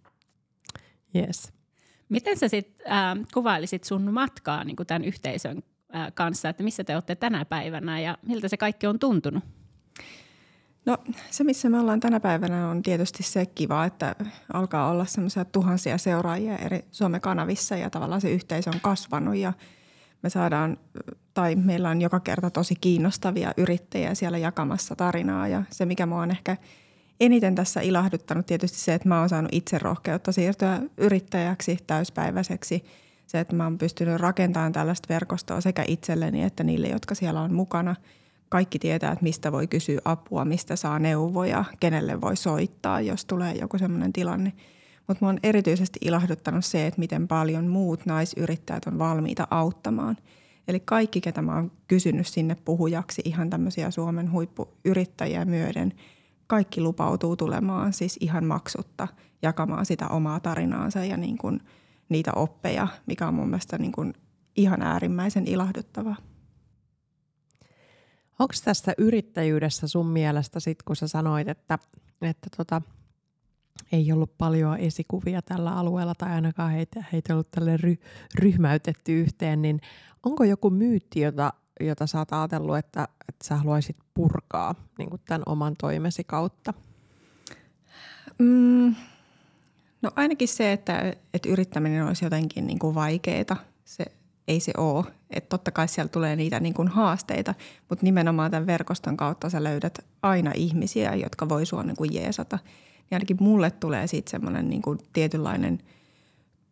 Yes. 1.16 1.52
Miten 2.08 2.38
sä 2.38 2.48
sitten 2.48 2.92
äh, 2.92 3.16
kuvailisit 3.34 3.84
sun 3.84 4.12
matkaa 4.12 4.64
niin 4.64 4.76
tämän 4.86 5.04
yhteisön 5.04 5.62
äh, 5.94 6.12
kanssa, 6.14 6.48
että 6.48 6.62
missä 6.62 6.84
te 6.84 6.94
olette 6.94 7.14
tänä 7.14 7.44
päivänä 7.44 8.00
ja 8.00 8.18
miltä 8.26 8.48
se 8.48 8.56
kaikki 8.56 8.86
on 8.86 8.98
tuntunut? 8.98 9.44
No 10.86 10.98
se, 11.30 11.44
missä 11.44 11.68
me 11.68 11.80
ollaan 11.80 12.00
tänä 12.00 12.20
päivänä, 12.20 12.68
on 12.68 12.82
tietysti 12.82 13.22
se 13.22 13.46
kiva, 13.46 13.84
että 13.84 14.14
alkaa 14.52 14.90
olla 14.90 15.04
semmoisia 15.04 15.44
tuhansia 15.44 15.98
seuraajia 15.98 16.56
eri 16.56 16.84
somekanavissa 16.90 17.76
ja 17.76 17.90
tavallaan 17.90 18.20
se 18.20 18.30
yhteisö 18.30 18.70
on 18.70 18.80
kasvanut 18.80 19.36
ja 19.36 19.52
me 20.22 20.30
saadaan, 20.30 20.76
tai 21.34 21.56
meillä 21.56 21.88
on 21.88 22.00
joka 22.00 22.20
kerta 22.20 22.50
tosi 22.50 22.74
kiinnostavia 22.80 23.52
yrittäjiä 23.56 24.14
siellä 24.14 24.38
jakamassa 24.38 24.96
tarinaa 24.96 25.48
ja 25.48 25.62
se, 25.70 25.86
mikä 25.86 26.06
mua 26.06 26.22
on 26.22 26.30
ehkä 26.30 26.56
eniten 27.20 27.54
tässä 27.54 27.80
ilahduttanut 27.80 28.46
tietysti 28.46 28.78
se, 28.78 28.94
että 28.94 29.08
mä 29.08 29.20
oon 29.20 29.28
saanut 29.28 29.54
itse 29.54 29.78
rohkeutta 29.78 30.32
siirtyä 30.32 30.80
yrittäjäksi 30.96 31.78
täyspäiväiseksi. 31.86 32.84
Se, 33.26 33.40
että 33.40 33.56
mä 33.56 33.64
oon 33.64 33.78
pystynyt 33.78 34.20
rakentamaan 34.20 34.72
tällaista 34.72 35.08
verkostoa 35.08 35.60
sekä 35.60 35.84
itselleni 35.88 36.42
että 36.42 36.64
niille, 36.64 36.88
jotka 36.88 37.14
siellä 37.14 37.40
on 37.40 37.54
mukana– 37.54 37.96
kaikki 38.52 38.78
tietää, 38.78 39.12
että 39.12 39.22
mistä 39.22 39.52
voi 39.52 39.66
kysyä 39.66 40.00
apua, 40.04 40.44
mistä 40.44 40.76
saa 40.76 40.98
neuvoja, 40.98 41.64
kenelle 41.80 42.20
voi 42.20 42.36
soittaa, 42.36 43.00
jos 43.00 43.24
tulee 43.24 43.54
joku 43.54 43.78
sellainen 43.78 44.12
tilanne. 44.12 44.52
Mutta 45.08 45.20
minua 45.20 45.30
on 45.30 45.38
erityisesti 45.42 45.98
ilahduttanut 46.04 46.64
se, 46.64 46.86
että 46.86 46.98
miten 47.00 47.28
paljon 47.28 47.66
muut 47.66 48.06
naisyrittäjät 48.06 48.86
on 48.86 48.98
valmiita 48.98 49.48
auttamaan. 49.50 50.16
Eli 50.68 50.80
kaikki, 50.80 51.20
ketä 51.20 51.42
mä 51.42 51.54
oon 51.54 51.72
kysynyt 51.88 52.26
sinne 52.26 52.56
puhujaksi, 52.64 53.22
ihan 53.24 53.50
tämmöisiä 53.50 53.90
Suomen 53.90 54.32
huippuyrittäjiä 54.32 55.44
myöden, 55.44 55.92
kaikki 56.46 56.80
lupautuu 56.80 57.36
tulemaan 57.36 57.92
siis 57.92 58.16
ihan 58.20 58.44
maksutta 58.44 59.08
jakamaan 59.42 59.86
sitä 59.86 60.08
omaa 60.08 60.40
tarinaansa 60.40 61.04
ja 61.04 61.16
niin 61.16 61.38
kuin 61.38 61.60
niitä 62.08 62.32
oppeja, 62.36 62.88
mikä 63.06 63.28
on 63.28 63.34
mun 63.34 63.48
mielestä 63.48 63.78
niin 63.78 63.92
kuin 63.92 64.14
ihan 64.56 64.82
äärimmäisen 64.82 65.46
ilahduttavaa. 65.46 66.31
Onko 68.42 68.54
tässä 68.64 68.92
yrittäjyydessä 68.98 69.88
sun 69.88 70.06
mielestä 70.06 70.60
sit, 70.60 70.82
kun 70.82 70.96
sä 70.96 71.08
sanoit, 71.08 71.48
että, 71.48 71.78
että 72.22 72.50
tota, 72.56 72.82
ei 73.92 74.12
ollut 74.12 74.38
paljon 74.38 74.78
esikuvia 74.78 75.42
tällä 75.42 75.76
alueella 75.76 76.14
tai 76.14 76.30
ainakaan 76.30 76.72
heitä, 76.72 77.04
heitä 77.12 77.32
ollut 77.32 77.50
tälle 77.50 77.76
ry, 77.76 77.96
ryhmäytetty 78.34 79.20
yhteen, 79.20 79.62
niin 79.62 79.80
onko 80.22 80.44
joku 80.44 80.70
myytti, 80.70 81.20
jota, 81.20 81.52
jota 81.80 82.06
sä 82.06 82.18
oot 82.18 82.32
ajatellut, 82.32 82.76
että, 82.76 83.08
että 83.28 83.48
sä 83.48 83.56
haluaisit 83.56 83.96
purkaa 84.14 84.74
niin 84.98 85.10
kuin 85.10 85.22
tämän 85.24 85.42
oman 85.46 85.74
toimesi 85.80 86.24
kautta? 86.24 86.74
Mm, 88.38 88.94
no 90.02 90.10
ainakin 90.16 90.48
se, 90.48 90.72
että, 90.72 91.14
että 91.34 91.48
yrittäminen 91.48 92.06
olisi 92.06 92.24
jotenkin 92.24 92.66
niin 92.66 92.78
kuin 92.78 92.94
vaikeaa. 92.94 93.56
Se, 93.84 94.04
ei 94.48 94.60
se 94.60 94.72
ole. 94.76 95.04
Että 95.30 95.48
totta 95.48 95.70
kai 95.70 95.88
siellä 95.88 96.08
tulee 96.08 96.36
niitä 96.36 96.60
niin 96.60 96.74
kuin 96.74 96.88
haasteita, 96.88 97.54
mutta 97.88 98.04
nimenomaan 98.04 98.50
tämän 98.50 98.66
verkoston 98.66 99.16
kautta 99.16 99.50
sä 99.50 99.64
löydät 99.64 99.98
aina 100.22 100.52
ihmisiä, 100.54 101.14
jotka 101.14 101.48
voi 101.48 101.66
sua 101.66 101.82
niin 101.82 101.96
kuin 101.96 102.14
jeesata. 102.14 102.58
Niin 102.98 103.16
ainakin 103.16 103.36
mulle 103.40 103.70
tulee 103.70 104.06
siitä 104.06 104.30
semmoinen 104.30 104.70
niin 104.70 104.82
kuin 104.82 104.98
tietynlainen 105.12 105.78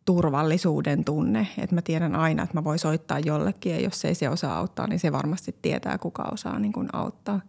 turvallisuuden 0.05 1.03
tunne, 1.05 1.47
että 1.57 1.75
mä 1.75 1.81
tiedän 1.81 2.15
aina, 2.15 2.43
että 2.43 2.57
mä 2.57 2.63
voin 2.63 2.79
soittaa 2.79 3.19
jollekin 3.19 3.71
ja 3.71 3.81
jos 3.81 4.05
ei 4.05 4.15
se 4.15 4.29
osaa 4.29 4.57
auttaa, 4.57 4.87
niin 4.87 4.99
se 4.99 5.11
varmasti 5.11 5.55
tietää, 5.61 5.97
kuka 5.97 6.29
osaa 6.31 6.59
niin 6.59 6.73
kuin 6.73 6.87
auttaa. 6.93 7.41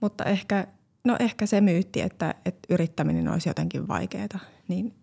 Mutta 0.00 0.24
ehkä, 0.24 0.66
no 1.04 1.16
ehkä 1.20 1.46
se 1.46 1.60
myytti, 1.60 2.00
että, 2.00 2.34
että 2.44 2.66
yrittäminen 2.70 3.28
olisi 3.28 3.48
jotenkin 3.48 3.88
vaikeaa, 3.88 4.38
niin 4.68 4.94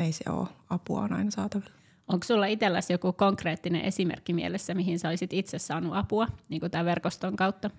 ei 0.00 0.12
se 0.12 0.24
ole. 0.30 0.48
Apua 0.70 1.00
on 1.00 1.12
aina 1.12 1.30
saatavilla. 1.30 1.83
Onko 2.08 2.24
sulla 2.24 2.46
itselläsi 2.46 2.92
joku 2.92 3.12
konkreettinen 3.12 3.84
esimerkki 3.84 4.32
mielessä, 4.32 4.74
mihin 4.74 4.98
sä 4.98 5.08
olisit 5.08 5.32
itse 5.32 5.58
saanut 5.58 5.96
apua 5.96 6.26
niin 6.48 6.60
kuin 6.60 6.70
tämän 6.70 6.86
verkoston 6.86 7.36
kautta? 7.36 7.70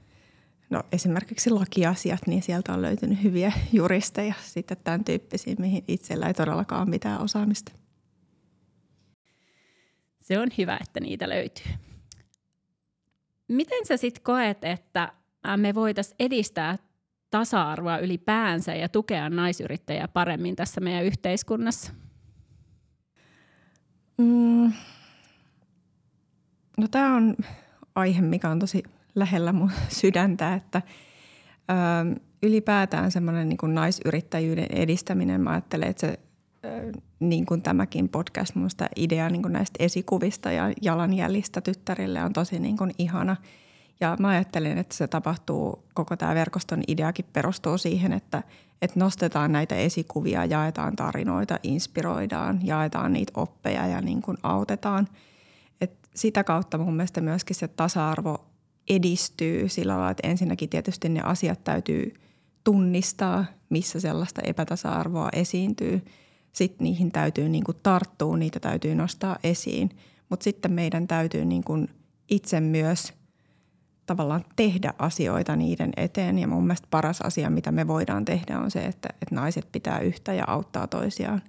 No 0.70 0.84
esimerkiksi 0.92 1.50
lakiasiat, 1.50 2.28
niin 2.28 2.44
sieltä 2.44 2.74
on 2.74 2.82
löytynyt 2.82 3.24
hyviä 3.24 3.52
juristeja 3.74 4.34
sitten 4.42 4.78
tämän 4.84 5.04
tyyppisiä, 5.04 5.56
mihin 5.60 5.84
itsellä 5.88 6.28
ei 6.28 6.34
todellakaan 6.34 6.82
ole 6.82 6.90
mitään 6.90 7.22
osaamista. 7.22 7.72
Se 10.22 10.40
on 10.40 10.50
hyvä, 10.58 10.78
että 10.82 11.00
niitä 11.00 11.30
löytyy. 11.30 11.72
Miten 13.48 13.86
sä 13.86 13.98
sitten 13.98 14.24
koet, 14.24 14.64
että 14.64 15.14
me 15.58 15.76
voitaisiin 15.76 16.16
edistää 16.20 16.78
tasa-arvoa 17.30 17.98
ylipäänsä 17.98 18.76
ja 18.76 18.90
tukea 18.90 19.30
naisyrittäjiä 19.30 20.08
paremmin 20.08 20.56
tässä 20.56 20.82
meidän 20.82 21.06
yhteiskunnassa? 21.06 21.92
Mm. 24.18 24.74
No 26.78 26.88
tämä 26.92 27.16
on 27.16 27.36
aihe, 27.96 28.22
mikä 28.22 28.50
on 28.50 28.60
tosi 28.60 28.84
lähellä 29.16 29.54
mun 29.54 29.72
sydäntä, 30.02 30.54
että 30.54 30.82
ö, 31.72 32.20
ylipäätään 32.44 33.12
semmoinen 33.12 33.50
niin 33.50 33.74
naisyrittäjyyden 33.74 34.68
edistäminen, 34.70 35.42
mä 35.42 35.50
ajattelen, 35.50 35.90
että 35.90 36.08
se 36.08 36.20
ö, 36.66 36.92
niin 37.20 37.46
kuin 37.46 37.62
tämäkin 37.62 38.10
podcast, 38.10 38.56
minusta 38.56 38.88
idea 38.96 39.30
niin 39.30 39.42
kuin 39.42 39.54
näistä 39.54 39.84
esikuvista 39.84 40.52
ja 40.52 40.74
jalanjäljistä 40.82 41.62
tyttärille 41.62 42.24
on 42.24 42.34
tosi 42.34 42.60
niin 42.60 42.78
kuin 42.78 42.92
ihana. 42.98 43.36
Ja 44.00 44.18
mä 44.20 44.28
ajattelen, 44.28 44.78
että 44.78 44.96
se 44.96 45.08
tapahtuu, 45.08 45.84
koko 45.94 46.18
tämä 46.18 46.36
verkoston 46.36 46.84
ideakin 46.88 47.26
perustuu 47.34 47.78
siihen, 47.78 48.14
että– 48.14 48.44
että 48.82 49.00
nostetaan 49.00 49.52
näitä 49.52 49.76
esikuvia, 49.76 50.46
jaetaan 50.46 50.96
tarinoita, 50.96 51.60
inspiroidaan, 51.64 52.60
jaetaan 52.64 53.14
niitä 53.14 53.32
oppeja 53.36 53.88
ja 53.88 54.02
niin 54.02 54.22
kuin 54.22 54.38
autetaan. 54.44 55.08
Et 55.82 55.92
sitä 56.16 56.44
kautta 56.44 56.78
mun 56.78 56.96
mielestä 56.96 57.22
myöskin 57.22 57.56
se 57.56 57.68
tasa-arvo 57.68 58.46
edistyy 58.90 59.70
sillä 59.70 59.94
lailla, 59.94 60.12
että 60.12 60.28
ensinnäkin 60.28 60.70
tietysti 60.70 61.10
ne 61.10 61.22
asiat 61.24 61.64
täytyy 61.64 62.14
tunnistaa, 62.64 63.46
missä 63.70 64.00
sellaista 64.00 64.42
epätasa-arvoa 64.42 65.30
esiintyy. 65.34 66.02
Sitten 66.52 66.84
niihin 66.84 67.12
täytyy 67.12 67.50
niin 67.50 67.64
kuin 67.64 67.78
tarttua, 67.84 68.38
niitä 68.38 68.60
täytyy 68.60 68.96
nostaa 68.96 69.38
esiin. 69.44 69.90
Mutta 70.30 70.44
sitten 70.44 70.72
meidän 70.72 71.08
täytyy 71.08 71.46
niin 71.46 71.64
kuin 71.64 71.90
itse 72.30 72.60
myös– 72.60 73.14
tavallaan 74.06 74.46
tehdä 74.56 74.94
asioita 75.00 75.56
niiden 75.56 75.92
eteen. 75.98 76.40
Ja 76.40 76.48
mun 76.48 76.64
mielestä 76.64 76.88
paras 76.92 77.22
asia, 77.22 77.50
mitä 77.50 77.72
me 77.72 77.88
voidaan 77.88 78.26
tehdä, 78.26 78.60
on 78.60 78.72
se, 78.72 78.86
että, 78.86 79.10
että 79.22 79.36
naiset 79.36 79.68
pitää 79.72 80.00
yhtä 80.00 80.34
ja 80.34 80.44
auttaa 80.48 80.88
toisiaan 80.88 81.42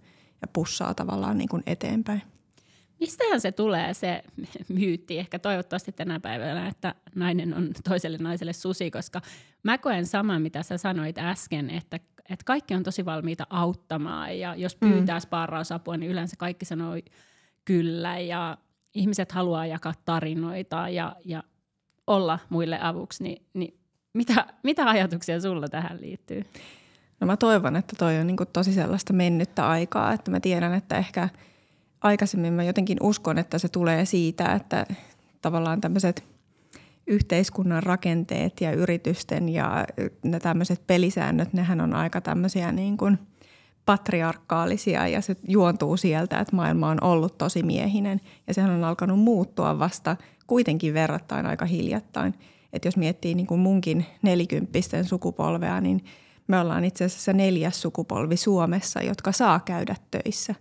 ja 0.43 0.49
pussaa 0.53 0.95
tavallaan 0.95 1.39
niin 1.39 1.49
kuin 1.49 1.63
eteenpäin. 1.67 2.23
Mistähän 3.01 3.41
se 3.41 3.53
tulee 3.53 3.95
se 3.95 4.23
myytti, 4.69 5.19
ehkä 5.19 5.39
toivottavasti 5.39 5.93
tänä 5.93 6.21
päivänä, 6.21 6.69
että 6.69 6.95
nainen 7.15 7.55
on 7.55 7.71
toiselle 7.89 8.19
naiselle 8.19 8.53
susi, 8.53 8.91
koska 8.91 9.21
mä 9.63 9.79
koen 9.79 10.07
saman, 10.07 10.43
mitä 10.43 10.63
sä 10.63 10.79
sanoit 10.79 11.19
äsken, 11.19 11.71
että, 11.71 11.97
että 12.31 12.45
kaikki 12.45 12.75
on 12.75 12.83
tosi 12.83 13.05
valmiita 13.05 13.47
auttamaan 13.51 14.39
ja 14.39 14.55
jos 14.55 14.81
mm. 14.81 14.89
pyytää 14.89 15.19
mm. 15.19 15.21
sparrausapua, 15.21 15.97
niin 15.97 16.11
yleensä 16.11 16.37
kaikki 16.39 16.65
sanoo 16.65 16.95
kyllä 17.65 18.19
ja 18.19 18.59
ihmiset 18.95 19.33
haluaa 19.33 19.67
jakaa 19.67 19.95
tarinoita 20.05 20.89
ja, 20.89 21.17
ja 21.25 21.43
olla 22.07 22.39
muille 22.49 22.79
avuksi, 22.83 23.23
niin, 23.23 23.43
niin 23.55 23.79
mitä, 24.13 24.47
mitä 24.63 24.89
ajatuksia 24.89 25.41
sulla 25.41 25.69
tähän 25.69 26.01
liittyy? 26.01 26.43
No 27.21 27.27
mä 27.27 27.37
toivon, 27.37 27.77
että 27.77 27.97
toi 27.99 28.19
on 28.19 28.27
niin 28.27 28.37
tosi 28.53 28.73
sellaista 28.73 29.13
mennyttä 29.13 29.69
aikaa, 29.69 30.13
että 30.13 30.31
mä 30.31 30.41
tiedän, 30.41 30.75
että 30.75 30.99
ehkä 30.99 31.29
aikaisemmin 32.01 32.53
mä 32.53 32.63
jotenkin 32.63 32.99
uskon, 33.03 33.39
että 33.39 33.59
se 33.59 33.69
tulee 33.69 34.05
siitä, 34.05 34.53
että 34.53 34.87
tavallaan 35.43 35.81
tämmöiset 35.81 36.25
yhteiskunnan 37.07 37.83
rakenteet 37.83 38.61
ja 38.61 38.73
yritysten 38.73 39.49
ja 39.49 39.87
ne 40.23 40.41
tämmöiset 40.41 40.87
pelisäännöt, 40.87 41.53
nehän 41.53 41.81
on 41.81 41.95
aika 41.95 42.21
tämmöisiä 42.21 42.73
niin 42.73 42.97
kuin 42.97 43.19
patriarkaalisia 43.87 45.09
ja 45.09 45.21
se 45.21 45.37
juontuu 45.49 45.97
sieltä, 45.97 46.39
että 46.39 46.57
maailma 46.57 46.89
on 46.89 47.05
ollut 47.05 47.39
tosi 47.39 47.63
miehinen 47.63 48.21
ja 48.47 48.55
sehän 48.55 48.71
on 48.71 48.85
alkanut 48.85 49.19
muuttua 49.19 49.79
vasta– 49.79 50.17
kuitenkin 50.47 50.95
verrattain 50.95 51.47
aika 51.47 51.65
hiljattain. 51.65 52.35
Että 52.73 52.89
jos 52.89 52.97
miettii 52.97 53.35
niin 53.35 53.47
kuin 53.47 53.61
munkin 53.61 54.07
nelikymppisten 54.23 55.05
sukupolvea, 55.05 55.81
niin 55.81 56.05
me 56.49 56.61
ollaan 56.61 56.85
itse 56.85 57.05
asiassa 57.05 57.33
neljäs 57.33 57.83
sukupolvi 57.83 58.37
Suomessa, 58.37 59.03
jotka 59.03 59.33
saa 59.33 59.61
käydä 59.61 59.97
töissä. 60.11 60.55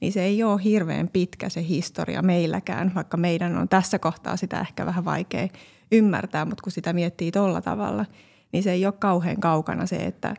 Niin 0.00 0.12
se 0.12 0.22
ei 0.22 0.42
ole 0.42 0.60
hirveän 0.64 1.08
pitkä 1.08 1.48
se 1.48 1.62
historia 1.68 2.22
meilläkään, 2.22 2.92
vaikka 2.94 3.16
meidän 3.16 3.58
on 3.58 3.68
tässä 3.68 3.98
kohtaa 3.98 4.36
sitä 4.36 4.60
ehkä 4.60 4.86
vähän 4.86 5.04
vaikea 5.04 5.48
ymmärtää, 5.92 6.44
mutta 6.44 6.62
kun 6.62 6.72
sitä 6.72 6.92
miettii 6.92 7.32
tuolla 7.32 7.60
tavalla, 7.60 8.06
niin 8.52 8.62
se 8.62 8.72
ei 8.72 8.86
ole 8.86 8.94
kauhean 8.98 9.40
kaukana 9.40 9.86
se, 9.86 9.96
että 9.96 10.36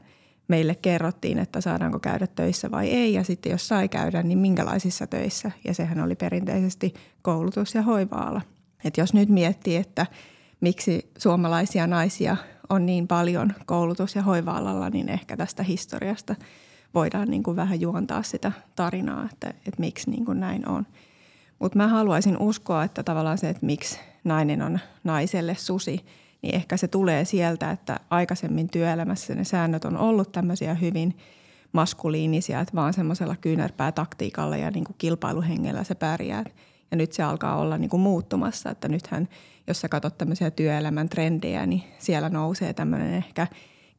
meille 0.52 0.76
kerrottiin, 0.76 1.40
että 1.40 1.62
saadaanko 1.62 2.00
käydä 2.00 2.28
töissä 2.28 2.72
vai 2.72 2.90
ei. 2.90 3.14
Ja 3.14 3.24
sitten 3.24 3.52
jos 3.52 3.68
sai 3.68 3.90
käydä, 3.90 4.24
niin 4.24 4.38
minkälaisissa 4.38 5.08
töissä. 5.08 5.52
Ja 5.68 5.74
sehän 5.74 6.00
oli 6.00 6.16
perinteisesti 6.16 6.94
koulutus- 7.22 7.76
ja 7.76 7.82
hoiva-ala. 7.82 8.42
Et 8.84 8.98
jos 8.98 9.14
nyt 9.14 9.30
miettii, 9.30 9.76
että 9.76 10.06
miksi 10.62 11.12
suomalaisia 11.18 11.88
naisia 11.88 12.38
on 12.70 12.86
niin 12.86 13.08
paljon 13.08 13.54
koulutus- 13.66 14.16
ja 14.16 14.22
hoiva-alalla, 14.22 14.90
niin 14.90 15.10
ehkä 15.10 15.38
tästä 15.38 15.64
historiasta 15.64 16.36
voidaan 16.94 17.28
niin 17.30 17.44
kuin 17.44 17.56
vähän 17.56 17.82
juontaa 17.82 18.24
sitä 18.24 18.52
tarinaa, 18.76 19.28
että, 19.34 19.48
että 19.50 19.80
miksi 19.80 20.10
niin 20.10 20.26
kuin 20.26 20.40
näin 20.40 20.68
on. 20.68 20.88
Mutta 21.60 21.78
mä 21.78 21.88
haluaisin 21.88 22.38
uskoa, 22.38 22.84
että 22.84 23.04
tavallaan 23.04 23.38
se, 23.38 23.50
että 23.50 23.66
miksi 23.66 24.00
nainen 24.24 24.62
on 24.62 24.80
naiselle 25.04 25.56
susi, 25.56 26.06
niin 26.42 26.56
ehkä 26.56 26.78
se 26.78 26.88
tulee 26.88 27.26
sieltä, 27.26 27.72
että 27.72 28.00
aikaisemmin 28.10 28.70
työelämässä 28.70 29.36
ne 29.36 29.44
säännöt 29.44 29.86
on 29.86 29.98
ollut 29.98 30.32
tämmöisiä 30.32 30.74
hyvin 30.74 31.18
maskuliinisia, 31.72 32.60
että 32.60 32.76
vaan 32.76 32.94
semmoisella 32.94 33.36
kyynärpää 33.36 33.92
taktiikalla 33.92 34.58
ja 34.58 34.72
niin 34.72 34.84
kuin 34.84 34.96
kilpailuhengellä 34.98 35.84
se 35.84 35.96
pärjää. 35.96 36.44
Ja 36.92 36.98
nyt 36.98 37.14
se 37.14 37.24
alkaa 37.24 37.56
olla 37.56 37.78
niin 37.78 37.90
kuin 37.90 38.02
muuttumassa, 38.02 38.70
että 38.70 38.88
nythän 38.88 39.30
jos 39.68 39.82
sä 39.82 39.90
katsot 39.90 40.18
tämmöisiä 40.18 40.52
työelämän 40.52 41.10
trendejä, 41.10 41.66
niin 41.66 41.84
siellä 42.00 42.30
nousee 42.30 42.74
tämmöinen 42.74 43.14
ehkä 43.14 43.48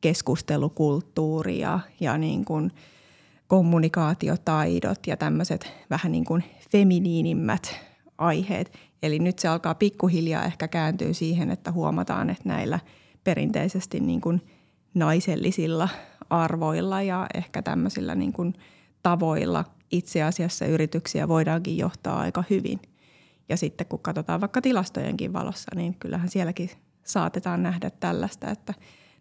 keskustelukulttuuri 0.00 1.58
ja, 1.58 1.80
ja 2.00 2.18
niin 2.18 2.44
kuin 2.44 2.72
kommunikaatiotaidot 3.46 5.06
ja 5.06 5.16
tämmöiset 5.16 5.72
vähän 5.90 6.12
niin 6.12 6.24
kuin 6.24 6.44
feminiinimmät 6.70 7.91
aiheet. 8.18 8.78
Eli 9.02 9.18
nyt 9.18 9.38
se 9.38 9.48
alkaa 9.48 9.74
pikkuhiljaa 9.74 10.44
ehkä 10.44 10.68
kääntyä 10.68 11.12
siihen, 11.12 11.50
että 11.50 11.72
huomataan, 11.72 12.30
että 12.30 12.48
näillä 12.48 12.78
perinteisesti 13.24 14.00
niin 14.00 14.20
kuin 14.20 14.42
naisellisilla 14.94 15.88
arvoilla 16.30 17.02
ja 17.02 17.26
ehkä 17.34 17.62
tämmöisillä 17.62 18.14
niin 18.14 18.32
kuin 18.32 18.54
tavoilla 19.02 19.64
itse 19.90 20.22
asiassa 20.22 20.66
yrityksiä 20.66 21.28
voidaankin 21.28 21.78
johtaa 21.78 22.20
aika 22.20 22.44
hyvin. 22.50 22.80
Ja 23.48 23.56
sitten 23.56 23.86
kun 23.86 23.98
katsotaan 23.98 24.40
vaikka 24.40 24.62
tilastojenkin 24.62 25.32
valossa, 25.32 25.70
niin 25.74 25.94
kyllähän 25.94 26.28
sielläkin 26.28 26.70
saatetaan 27.04 27.62
nähdä 27.62 27.90
tällaista, 27.90 28.50
että 28.50 28.74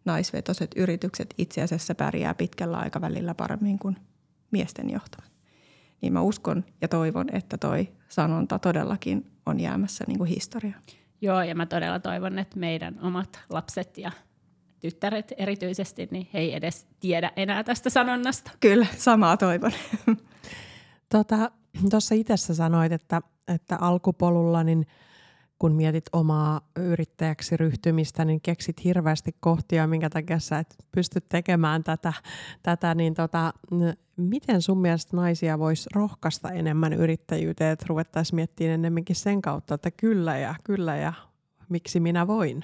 naisvetoiset 0.06 0.72
yritykset 0.76 1.34
itse 1.38 1.62
asiassa 1.62 1.96
pärjää 1.96 2.34
pitkällä 2.34 2.78
aikavälillä 2.78 3.36
paremmin 3.36 3.80
kuin 3.80 3.96
miesten 4.52 4.90
johtavat. 4.90 5.31
Niin 6.02 6.14
mä 6.14 6.22
uskon 6.22 6.64
ja 6.82 6.88
toivon, 6.88 7.36
että 7.36 7.58
toi 7.58 7.88
sanonta 8.10 8.60
todellakin 8.60 9.32
on 9.46 9.60
jäämässä 9.60 10.04
niin 10.08 10.18
kuin 10.18 10.30
historiaan. 10.30 10.82
Joo, 11.22 11.42
ja 11.42 11.56
mä 11.56 11.66
todella 11.66 12.00
toivon, 12.00 12.40
että 12.40 12.60
meidän 12.60 13.00
omat 13.02 13.40
lapset 13.50 13.98
ja 13.98 14.12
tyttäret 14.80 15.34
erityisesti, 15.38 16.08
niin 16.12 16.28
he 16.34 16.40
ei 16.40 16.56
edes 16.56 16.88
tiedä 17.00 17.32
enää 17.36 17.64
tästä 17.64 17.90
sanonnasta. 17.90 18.52
Kyllä, 18.60 18.88
samaa 18.98 19.38
toivon. 19.38 19.72
Tuossa 21.12 22.10
tota, 22.10 22.16
itse 22.16 22.38
sanoit, 22.38 22.92
että, 22.92 23.22
että 23.48 23.78
alkupolulla 23.82 24.64
niin 24.64 24.86
kun 25.62 25.72
mietit 25.72 26.06
omaa 26.14 26.62
yrittäjäksi 26.76 27.58
ryhtymistä, 27.58 28.26
niin 28.26 28.42
keksit 28.42 28.84
hirveästi 28.84 29.36
kohtia, 29.40 29.88
minkä 29.88 30.10
takia 30.10 30.40
sä 30.40 30.60
et 30.60 30.76
pysty 30.92 31.22
tekemään 31.22 31.84
tätä, 31.84 32.14
tätä 32.64 32.96
niin 32.96 33.14
tota, 33.14 33.54
miten 34.18 34.62
sun 34.62 34.78
mielestä 34.78 35.18
naisia 35.18 35.60
voisi 35.60 35.90
rohkaista 35.96 36.50
enemmän 36.50 36.94
yrittäjyyteen, 36.94 37.74
että 37.74 37.86
ruvettaisiin 37.90 38.36
miettimään 38.36 38.74
enemmänkin 38.74 39.16
sen 39.16 39.42
kautta, 39.42 39.76
että 39.76 39.92
kyllä 39.92 40.38
ja 40.38 40.56
kyllä 40.64 40.98
ja 40.98 41.14
miksi 41.70 42.00
minä 42.00 42.28
voin? 42.28 42.64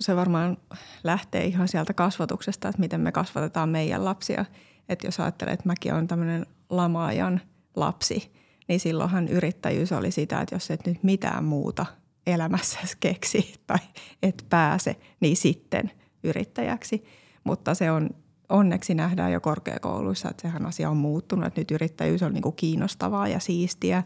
Se 0.00 0.16
varmaan 0.16 0.56
lähtee 1.04 1.44
ihan 1.44 1.68
sieltä 1.68 1.94
kasvatuksesta, 1.94 2.68
että 2.68 2.80
miten 2.80 3.00
me 3.00 3.12
kasvatetaan 3.12 3.68
meidän 3.68 4.04
lapsia. 4.04 4.44
Että 4.88 5.06
jos 5.06 5.20
ajattelee, 5.20 5.54
että 5.54 5.68
mäkin 5.68 5.94
olen 5.94 6.06
tämmöinen 6.06 6.46
lamaajan 6.70 7.40
lapsi, 7.76 8.32
niin 8.70 8.80
silloinhan 8.80 9.28
yrittäjyys 9.28 9.92
oli 9.92 10.10
sitä, 10.10 10.40
että 10.40 10.54
jos 10.54 10.70
et 10.70 10.86
nyt 10.86 11.02
mitään 11.02 11.44
muuta 11.44 11.86
elämässä 12.26 12.78
keksi 13.00 13.54
tai 13.66 13.78
et 14.22 14.46
pääse, 14.50 14.96
niin 15.20 15.36
sitten 15.36 15.90
yrittäjäksi. 16.22 17.04
Mutta 17.44 17.74
se 17.74 17.90
on 17.90 18.10
onneksi 18.48 18.94
nähdään 18.94 19.32
jo 19.32 19.40
korkeakouluissa, 19.40 20.30
että 20.30 20.42
sehän 20.42 20.66
asia 20.66 20.90
on 20.90 20.96
muuttunut, 20.96 21.46
että 21.46 21.60
nyt 21.60 21.70
yrittäjyys 21.70 22.22
on 22.22 22.32
niin 22.32 22.42
kuin 22.42 22.56
kiinnostavaa 22.56 23.28
ja 23.28 23.40
siistiä 23.40 24.02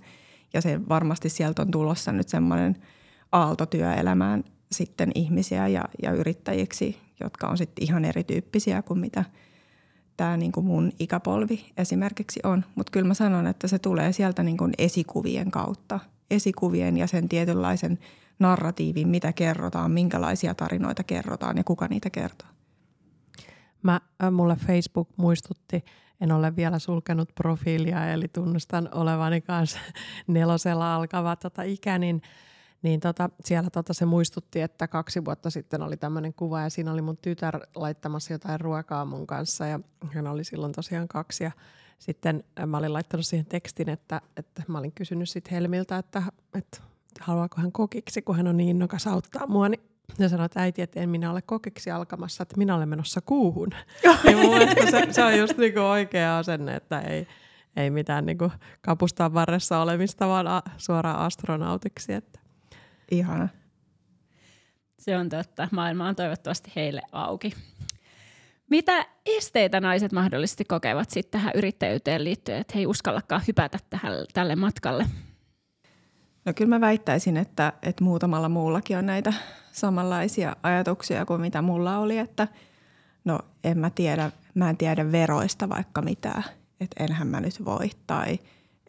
ja 0.54 0.60
se 0.60 0.80
varmasti 0.88 1.28
sieltä 1.28 1.62
on 1.62 1.70
tulossa 1.70 2.12
nyt 2.12 2.28
semmoinen 2.28 2.76
aalto 3.32 3.66
työelämään 3.66 4.44
sitten 4.72 5.10
ihmisiä 5.14 5.68
ja, 5.68 5.84
ja 6.02 6.12
yrittäjiksi, 6.12 6.98
jotka 7.20 7.46
on 7.46 7.58
sitten 7.58 7.84
ihan 7.84 8.04
erityyppisiä 8.04 8.82
kuin 8.82 9.00
mitä 9.00 9.24
tämä 10.16 10.36
niin 10.36 10.52
kuin 10.52 10.66
mun 10.66 10.92
ikäpolvi 10.98 11.72
esimerkiksi 11.76 12.40
on. 12.44 12.64
Mutta 12.74 12.90
kyllä 12.90 13.08
mä 13.08 13.14
sanon, 13.14 13.46
että 13.46 13.68
se 13.68 13.78
tulee 13.78 14.12
sieltä 14.12 14.42
niin 14.42 14.56
kuin 14.56 14.72
esikuvien 14.78 15.50
kautta, 15.50 16.00
esikuvien 16.30 16.96
ja 16.96 17.06
sen 17.06 17.28
tietynlaisen 17.28 17.98
narratiivin, 18.38 19.08
mitä 19.08 19.32
kerrotaan, 19.32 19.90
minkälaisia 19.90 20.54
tarinoita 20.54 21.02
kerrotaan 21.02 21.56
ja 21.56 21.64
kuka 21.64 21.86
niitä 21.88 22.10
kertoo. 22.10 22.48
Mä, 23.82 24.00
äh, 24.22 24.32
mulle 24.32 24.56
Facebook 24.56 25.08
muistutti, 25.16 25.84
en 26.20 26.32
ole 26.32 26.56
vielä 26.56 26.78
sulkenut 26.78 27.34
profiilia, 27.34 28.12
eli 28.12 28.28
tunnustan 28.28 28.88
olevani 28.92 29.40
kanssa 29.40 29.78
nelosella 30.26 30.94
alkava 30.94 31.36
tota 31.36 31.62
ikä, 31.62 31.98
niin, 31.98 32.22
niin 32.84 33.00
tota, 33.00 33.30
siellä 33.44 33.70
tota 33.70 33.94
se 33.94 34.04
muistutti, 34.04 34.60
että 34.60 34.88
kaksi 34.88 35.24
vuotta 35.24 35.50
sitten 35.50 35.82
oli 35.82 35.96
tämmöinen 35.96 36.34
kuva 36.34 36.60
ja 36.60 36.70
siinä 36.70 36.92
oli 36.92 37.02
mun 37.02 37.16
tytär 37.16 37.60
laittamassa 37.74 38.32
jotain 38.32 38.60
ruokaa 38.60 39.04
mun 39.04 39.26
kanssa 39.26 39.66
ja 39.66 39.80
hän 40.14 40.26
oli 40.26 40.44
silloin 40.44 40.72
tosiaan 40.72 41.08
kaksi 41.08 41.44
ja 41.44 41.50
sitten 41.98 42.44
mä 42.66 42.76
olin 42.78 42.92
laittanut 42.92 43.26
siihen 43.26 43.46
tekstin, 43.46 43.88
että, 43.88 44.20
että 44.36 44.62
mä 44.68 44.78
olin 44.78 44.92
kysynyt 44.92 45.28
sitten 45.28 45.50
Helmiltä, 45.50 45.98
että, 45.98 46.22
että 46.54 46.78
haluaako 47.20 47.60
hän 47.60 47.72
kokiksi, 47.72 48.22
kun 48.22 48.36
hän 48.36 48.48
on 48.48 48.56
niin 48.56 48.68
innokas 48.68 49.06
auttaa 49.06 49.46
mua, 49.46 49.68
niin 49.68 49.80
ja 50.18 50.28
sanoi, 50.28 50.46
että 50.46 50.60
äiti, 50.60 50.82
että 50.82 51.00
en 51.00 51.08
minä 51.08 51.30
ole 51.30 51.42
kokeksi 51.42 51.90
alkamassa, 51.90 52.42
että 52.42 52.58
minä 52.58 52.74
olen 52.76 52.88
menossa 52.88 53.20
kuuhun. 53.20 53.68
ja 54.02 54.36
mun 54.42 54.58
se, 54.90 55.06
se 55.10 55.24
on 55.24 55.38
just 55.38 55.56
niinku 55.58 55.80
oikea 55.80 56.38
asenne, 56.38 56.76
että 56.76 57.00
ei, 57.00 57.28
ei 57.76 57.90
mitään 57.90 58.26
niinku 58.26 58.52
kapustaa 58.80 59.34
varressa 59.34 59.78
olemista, 59.78 60.28
vaan 60.28 60.46
a, 60.46 60.62
suoraan 60.76 61.18
astronautiksi. 61.18 62.12
Että. 62.12 62.43
Ihana. 63.18 63.48
Se 64.98 65.16
on 65.16 65.28
totta. 65.28 65.68
Maailma 65.72 66.08
on 66.08 66.16
toivottavasti 66.16 66.72
heille 66.76 67.02
auki. 67.12 67.52
Mitä 68.70 69.06
esteitä 69.26 69.80
naiset 69.80 70.12
mahdollisesti 70.12 70.64
kokevat 70.64 71.10
sitten 71.10 71.40
tähän 71.40 71.52
yrittäjyyteen 71.54 72.24
liittyen, 72.24 72.58
että 72.58 72.72
he 72.74 72.80
ei 72.80 72.86
uskallakaan 72.86 73.42
hypätä 73.48 73.78
tähän, 73.90 74.12
tälle 74.32 74.56
matkalle? 74.56 75.06
No 76.44 76.52
kyllä 76.52 76.68
mä 76.68 76.80
väittäisin, 76.80 77.36
että, 77.36 77.72
että 77.82 78.04
muutamalla 78.04 78.48
muullakin 78.48 78.98
on 78.98 79.06
näitä 79.06 79.32
samanlaisia 79.72 80.56
ajatuksia 80.62 81.24
kuin 81.24 81.40
mitä 81.40 81.62
mulla 81.62 81.98
oli, 81.98 82.18
että 82.18 82.48
no 83.24 83.38
en 83.64 83.78
mä 83.78 83.90
tiedä, 83.90 84.30
mä 84.54 84.70
en 84.70 84.76
tiedä 84.76 85.12
veroista 85.12 85.68
vaikka 85.68 86.02
mitään, 86.02 86.44
että 86.80 87.04
enhän 87.04 87.26
mä 87.26 87.40
nyt 87.40 87.64
voi 87.64 87.90
tai 88.06 88.38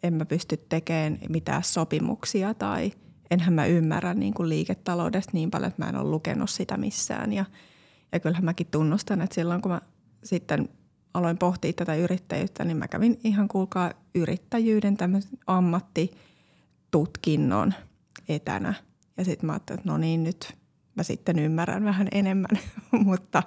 en 0.02 0.14
mä 0.14 0.24
pysty 0.24 0.56
tekemään 0.56 1.18
mitään 1.28 1.62
sopimuksia 1.62 2.54
tai 2.54 2.92
enhän 3.30 3.54
mä 3.54 3.66
ymmärrä 3.66 4.14
niin 4.14 4.34
kuin 4.34 4.48
liiketaloudesta 4.48 5.30
niin 5.34 5.50
paljon, 5.50 5.68
että 5.68 5.82
mä 5.82 5.88
en 5.88 5.96
ole 5.96 6.10
lukenut 6.10 6.50
sitä 6.50 6.76
missään 6.76 7.32
ja, 7.32 7.44
ja 8.12 8.20
kyllähän 8.20 8.44
mäkin 8.44 8.66
tunnustan, 8.70 9.20
että 9.20 9.34
silloin 9.34 9.62
kun 9.62 9.72
mä 9.72 9.80
sitten 10.24 10.68
aloin 11.14 11.38
pohtia 11.38 11.72
tätä 11.72 11.94
yrittäjyyttä, 11.94 12.64
niin 12.64 12.76
mä 12.76 12.88
kävin 12.88 13.20
ihan 13.24 13.48
kuulkaa 13.48 13.92
yrittäjyyden 14.14 14.96
tämmöisen 14.96 15.38
ammattitutkinnon 15.46 17.74
etänä. 18.28 18.74
Ja 19.16 19.24
sitten 19.24 19.46
mä 19.46 19.52
ajattelin, 19.52 19.80
että 19.80 19.90
no 19.90 19.98
niin, 19.98 20.24
nyt 20.24 20.56
mä 20.94 21.02
sitten 21.02 21.38
ymmärrän 21.38 21.84
vähän 21.84 22.08
enemmän, 22.12 22.58
mutta 23.06 23.42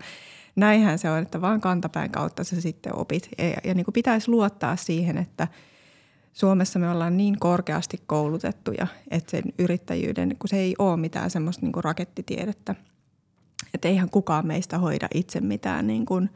näinhän 0.56 1.00
se 1.00 1.10
on, 1.10 1.22
että 1.22 1.42
vaan 1.42 1.62
kantapään 1.62 2.12
kautta 2.12 2.44
sä 2.44 2.62
sitten 2.62 2.96
opit. 2.96 3.30
Ja, 3.38 3.46
ja 3.64 3.74
niin 3.74 3.86
kuin 3.86 3.94
pitäisi 3.94 4.32
luottaa 4.32 4.76
siihen, 4.76 5.18
että 5.18 5.48
Suomessa 6.34 6.80
me 6.80 6.90
ollaan 6.90 7.18
niin 7.18 7.40
korkeasti 7.40 7.98
koulutettuja, 8.08 8.88
että 9.12 9.32
sen 9.32 9.44
yrittäjyyden, 9.60 10.36
kun 10.40 10.50
se 10.50 10.58
ei 10.58 10.76
ole 10.80 10.98
mitään 10.98 11.30
semmoista 11.30 11.66
niin 11.66 11.84
rakettitiedettä, 11.84 12.76
että 13.74 13.88
eihän 13.88 14.10
kukaan 14.10 14.48
meistä 14.48 14.78
hoida 14.78 15.08
itse 15.14 15.42
mitään 15.42 15.88
niin 15.88 16.06
kuin 16.06 16.30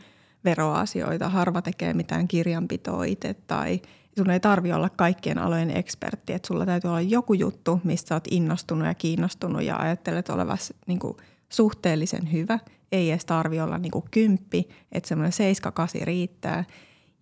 veroasioita, 0.45 1.29
harva 1.29 1.61
tekee 1.61 1.93
mitään 1.93 2.27
kirjanpitoa 2.27 3.03
itse 3.03 3.33
tai 3.33 3.81
sun 4.17 4.29
ei 4.29 4.39
tarvi 4.39 4.73
olla 4.73 4.89
kaikkien 4.89 5.37
alojen 5.37 5.77
ekspertti, 5.77 6.33
että 6.33 6.47
sulla 6.47 6.65
täytyy 6.65 6.89
olla 6.89 7.01
joku 7.01 7.33
juttu, 7.33 7.81
mistä 7.83 8.15
olet 8.15 8.27
innostunut 8.31 8.87
ja 8.87 8.93
kiinnostunut 8.93 9.63
ja 9.63 9.77
ajattelet 9.77 10.29
olevasi 10.29 10.75
niin 10.87 10.99
kuin 10.99 11.17
suhteellisen 11.49 12.31
hyvä. 12.31 12.59
Ei 12.91 13.11
edes 13.11 13.25
tarvi 13.25 13.59
olla 13.59 13.77
niin 13.77 13.91
kuin 13.91 14.05
kymppi, 14.11 14.69
että 14.91 15.09
semmoinen 15.09 15.31
seiska 15.31 15.71
kasi 15.71 16.05
riittää. 16.05 16.63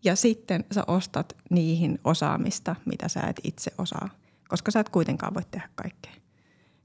Ja 0.03 0.15
sitten 0.15 0.65
sä 0.71 0.83
ostat 0.87 1.35
niihin 1.49 1.99
osaamista, 2.03 2.75
mitä 2.85 3.07
sä 3.07 3.21
et 3.21 3.39
itse 3.43 3.71
osaa, 3.77 4.09
koska 4.47 4.71
sä 4.71 4.79
et 4.79 4.89
kuitenkaan 4.89 5.33
voi 5.33 5.43
tehdä 5.51 5.69
kaikkea. 5.75 6.13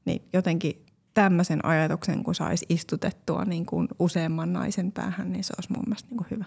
Niin 0.05 0.23
jotenkin 0.33 0.87
tämmöisen 1.15 1.65
ajatuksen, 1.65 2.25
kun 2.25 2.35
saisi 2.35 2.67
istutettua 2.69 3.45
niin 3.45 3.67
kuin 3.67 3.89
useamman 3.99 4.53
naisen 4.53 4.93
päähän, 4.93 5.33
niin 5.33 5.45
se 5.45 5.55
olisi 5.59 5.73
mun 5.73 5.85
mielestä 5.87 6.09
niin 6.09 6.19
kuin 6.19 6.29
hyvä. 6.31 6.45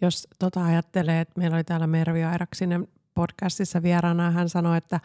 jos 0.00 0.28
tota 0.38 0.64
ajattelee, 0.64 1.20
että 1.20 1.40
meillä 1.40 1.54
oli 1.54 1.64
täällä 1.64 1.86
Mervi 1.86 2.24
Airaksinen 2.24 2.88
podcastissa 3.14 3.82
vieraana, 3.82 4.30
hän 4.30 4.48
sanoi, 4.48 4.78
että 4.78 5.00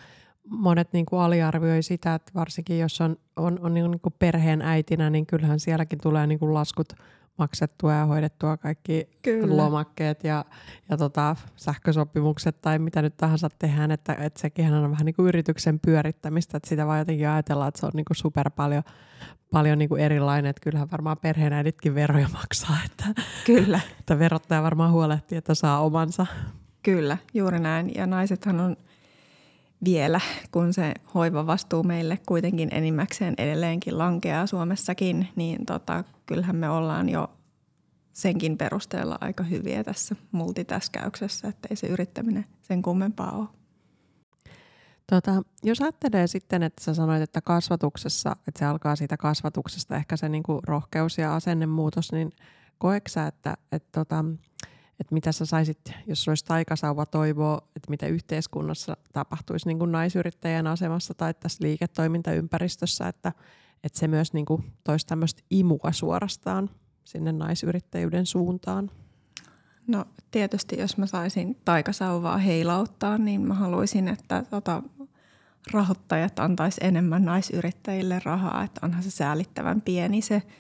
monet 0.49 0.93
niin 0.93 1.05
kuin 1.05 1.19
aliarvioi 1.19 1.83
sitä, 1.83 2.15
että 2.15 2.31
varsinkin 2.35 2.79
jos 2.79 3.01
on, 3.01 3.17
on, 3.35 3.59
on 3.61 3.73
niin 3.73 3.99
kuin 3.99 4.15
perheen 4.19 4.61
äitinä, 4.61 5.09
niin 5.09 5.25
kyllähän 5.25 5.59
sielläkin 5.59 5.99
tulee 6.01 6.27
niin 6.27 6.39
kuin 6.39 6.53
laskut 6.53 6.93
maksettua 7.39 7.93
ja 7.93 8.05
hoidettua 8.05 8.57
kaikki 8.57 9.09
Kyllä. 9.21 9.57
lomakkeet 9.57 10.23
ja, 10.23 10.45
ja 10.89 10.97
tota, 10.97 11.35
sähkösopimukset 11.55 12.61
tai 12.61 12.79
mitä 12.79 13.01
nyt 13.01 13.17
tahansa 13.17 13.49
tehdään, 13.59 13.91
että, 13.91 14.13
että 14.13 14.39
sekin 14.39 14.73
on 14.73 14.91
vähän 14.91 15.05
niin 15.05 15.15
kuin 15.15 15.27
yrityksen 15.27 15.79
pyörittämistä, 15.79 16.57
että 16.57 16.69
sitä 16.69 16.87
vaan 16.87 16.99
jotenkin 16.99 17.29
ajatellaan, 17.29 17.67
että 17.67 17.79
se 17.79 17.85
on 17.85 17.91
niin 17.95 18.05
kuin 18.05 18.17
super 18.17 18.49
paljon, 18.49 18.83
paljon 19.51 19.77
niin 19.77 19.89
kuin 19.89 20.01
erilainen, 20.01 20.49
että 20.49 20.61
kyllähän 20.63 20.91
varmaan 20.91 21.17
perheenäiditkin 21.17 21.95
veroja 21.95 22.29
maksaa, 22.33 22.77
että, 22.85 23.21
Kyllä. 23.45 23.79
että 23.99 24.19
verottaja 24.19 24.63
varmaan 24.63 24.91
huolehtii, 24.91 25.37
että 25.37 25.53
saa 25.53 25.79
omansa. 25.79 26.25
Kyllä, 26.83 27.17
juuri 27.33 27.59
näin. 27.59 27.91
Ja 27.95 28.07
naisethan 28.07 28.59
on 28.59 28.77
vielä, 29.83 30.21
kun 30.51 30.73
se 30.73 30.93
hoivavastuu 31.13 31.83
meille 31.83 32.19
kuitenkin 32.25 32.69
enimmäkseen 32.71 33.33
edelleenkin 33.37 33.97
lankeaa 33.97 34.47
Suomessakin, 34.47 35.27
niin 35.35 35.65
tota, 35.65 36.03
kyllähän 36.25 36.55
me 36.55 36.69
ollaan 36.69 37.09
jo 37.09 37.27
senkin 38.13 38.57
perusteella 38.57 39.17
aika 39.21 39.43
hyviä 39.43 39.83
tässä 39.83 40.15
multitäskäyksessä, 40.31 41.47
että 41.47 41.67
ei 41.71 41.75
se 41.75 41.87
yrittäminen 41.87 42.45
sen 42.61 42.81
kummempaa 42.81 43.31
ole. 43.31 43.47
Tota, 45.09 45.41
jos 45.63 45.81
ajattelee 45.81 46.27
sitten, 46.27 46.63
että 46.63 46.83
sä 46.83 46.93
sanoit, 46.93 47.21
että 47.21 47.41
kasvatuksessa, 47.41 48.35
että 48.47 48.59
se 48.59 48.65
alkaa 48.65 48.95
siitä 48.95 49.17
kasvatuksesta, 49.17 49.95
ehkä 49.95 50.17
se 50.17 50.29
niinku 50.29 50.59
rohkeus 50.67 51.17
ja 51.17 51.35
asennemuutos, 51.35 52.11
niin 52.11 52.31
koeksä, 52.77 53.27
että, 53.27 53.57
että 53.71 53.89
tota, 53.91 54.25
että 54.99 55.13
mitä 55.13 55.31
sä 55.31 55.45
saisit, 55.45 55.79
jos 56.07 56.27
olisi 56.27 56.45
taikasauva 56.45 57.05
toivoa, 57.05 57.57
että 57.75 57.89
mitä 57.89 58.07
yhteiskunnassa 58.07 58.97
tapahtuisi 59.13 59.67
niin 59.67 59.79
kuin 59.79 59.91
naisyrittäjän 59.91 60.67
asemassa 60.67 61.13
tai 61.13 61.33
tässä 61.33 61.63
liiketoimintaympäristössä, 61.63 63.07
että, 63.07 63.31
että 63.83 63.99
se 63.99 64.07
myös 64.07 64.33
niin 64.33 64.45
kuin 64.45 64.73
toisi 64.83 65.07
tämmöistä 65.07 65.41
imua 65.49 65.91
suorastaan 65.91 66.69
sinne 67.03 67.31
naisyrittäjyyden 67.31 68.25
suuntaan? 68.25 68.91
No 69.87 70.05
tietysti 70.31 70.79
jos 70.79 70.97
mä 70.97 71.05
saisin 71.05 71.57
taikasauvaa 71.65 72.37
heilauttaa, 72.37 73.17
niin 73.17 73.41
mä 73.41 73.53
haluaisin, 73.53 74.07
että 74.07 74.43
tota, 74.49 74.83
rahoittajat 75.71 76.39
antaisi 76.39 76.81
enemmän 76.83 77.25
naisyrittäjille 77.25 78.21
rahaa, 78.23 78.63
että 78.63 78.79
onhan 78.83 79.03
se 79.03 79.11
säälittävän 79.11 79.81
pieni 79.81 80.21
se– 80.21 80.41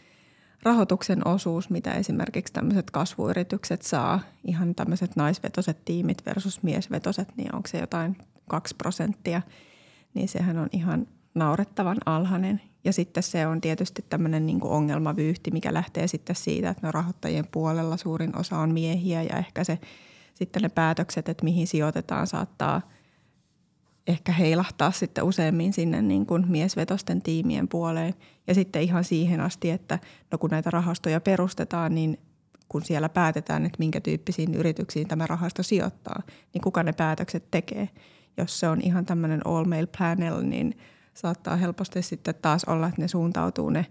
rahoituksen 0.63 1.27
osuus, 1.27 1.69
mitä 1.69 1.91
esimerkiksi 1.91 2.53
tämmöiset 2.53 2.91
kasvuyritykset 2.91 3.81
saa, 3.81 4.19
ihan 4.43 4.75
tämmöiset 4.75 5.15
naisvetoset 5.15 5.85
tiimit 5.85 6.25
versus 6.25 6.63
miesvetoset, 6.63 7.27
niin 7.37 7.55
onko 7.55 7.67
se 7.67 7.77
jotain 7.77 8.17
2 8.49 8.75
prosenttia, 8.75 9.41
niin 10.13 10.27
sehän 10.27 10.57
on 10.57 10.69
ihan 10.71 11.07
naurettavan 11.35 11.97
alhainen. 12.05 12.61
Ja 12.83 12.93
sitten 12.93 13.23
se 13.23 13.47
on 13.47 13.61
tietysti 13.61 14.05
tämmöinen 14.09 14.45
niin 14.45 14.63
ongelmavyyhti, 14.63 15.51
mikä 15.51 15.73
lähtee 15.73 16.07
sitten 16.07 16.35
siitä, 16.35 16.69
että 16.69 16.87
no 16.87 16.91
rahoittajien 16.91 17.47
puolella 17.51 17.97
suurin 17.97 18.37
osa 18.37 18.57
on 18.57 18.73
miehiä 18.73 19.23
ja 19.23 19.37
ehkä 19.37 19.63
se 19.63 19.79
sitten 20.33 20.61
ne 20.61 20.69
päätökset, 20.69 21.29
että 21.29 21.43
mihin 21.43 21.67
sijoitetaan, 21.67 22.27
saattaa– 22.27 22.81
ehkä 24.09 24.31
heilahtaa 24.31 24.91
sitten 24.91 25.23
useammin 25.23 25.73
sinne 25.73 26.01
niin 26.01 26.25
kuin 26.25 26.45
miesvetosten 26.47 27.21
tiimien 27.21 27.67
puoleen. 27.67 28.13
Ja 28.47 28.53
sitten 28.55 28.81
ihan 28.81 29.03
siihen 29.03 29.41
asti, 29.41 29.69
että 29.69 29.99
no 30.31 30.37
kun 30.37 30.49
näitä 30.49 30.69
rahastoja 30.71 31.21
perustetaan, 31.21 31.95
niin 31.95 32.19
kun 32.69 32.85
siellä 32.85 33.09
päätetään, 33.09 33.65
että 33.65 33.79
minkä 33.79 34.01
tyyppisiin 34.01 34.53
yrityksiin 34.53 35.07
tämä 35.07 35.27
rahasto 35.27 35.63
sijoittaa, 35.63 36.21
niin 36.53 36.61
kuka 36.61 36.83
ne 36.83 36.93
päätökset 36.93 37.51
tekee. 37.51 37.89
Jos 38.37 38.59
se 38.59 38.67
on 38.67 38.81
ihan 38.81 39.05
tämmöinen 39.05 39.47
all 39.47 39.65
male 39.65 39.87
panel, 39.99 40.41
niin 40.41 40.77
saattaa 41.13 41.55
helposti 41.55 42.01
sitten 42.01 42.35
taas 42.41 42.63
olla, 42.63 42.87
että 42.87 43.01
ne 43.01 43.07
suuntautuu 43.07 43.69
ne 43.69 43.85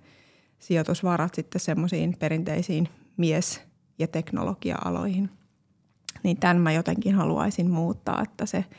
sijoitusvarat 0.59 1.35
sitten 1.35 1.61
semmoisiin 1.61 2.17
perinteisiin 2.19 2.89
mies- 3.17 3.63
ja 3.99 4.07
teknologia-aloihin. 4.07 5.31
Niin 6.23 6.37
tämän 6.37 6.61
mä 6.61 6.73
jotenkin 6.73 7.15
haluaisin 7.15 7.71
muuttaa, 7.71 8.23
että 8.23 8.47
se– 8.47 8.65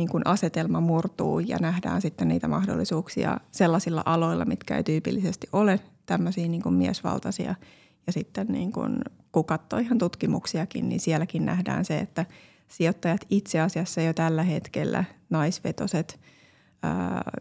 niin 0.00 0.08
kuin 0.08 0.26
asetelma 0.26 0.80
murtuu 0.80 1.38
ja 1.40 1.58
nähdään 1.60 2.02
sitten 2.02 2.28
niitä 2.28 2.48
mahdollisuuksia 2.48 3.36
sellaisilla 3.50 4.02
aloilla, 4.06 4.44
mitkä 4.44 4.76
ei 4.76 4.84
tyypillisesti 4.84 5.46
ole 5.52 5.80
tämmöisiä 6.06 6.48
niin 6.48 6.62
kuin 6.62 6.74
miesvaltaisia. 6.74 7.54
Ja 8.06 8.12
sitten 8.12 8.46
niin 8.46 8.72
kuin, 8.72 8.98
kun 9.32 9.44
katsoo 9.44 9.78
ihan 9.78 9.98
tutkimuksiakin, 9.98 10.88
niin 10.88 11.00
sielläkin 11.00 11.46
nähdään 11.46 11.84
se, 11.84 11.98
että 11.98 12.26
sijoittajat 12.68 13.20
itse 13.30 13.60
asiassa 13.60 14.00
jo 14.00 14.14
tällä 14.14 14.42
hetkellä 14.42 15.04
naisvetoset 15.30 16.20
ää, 16.82 17.40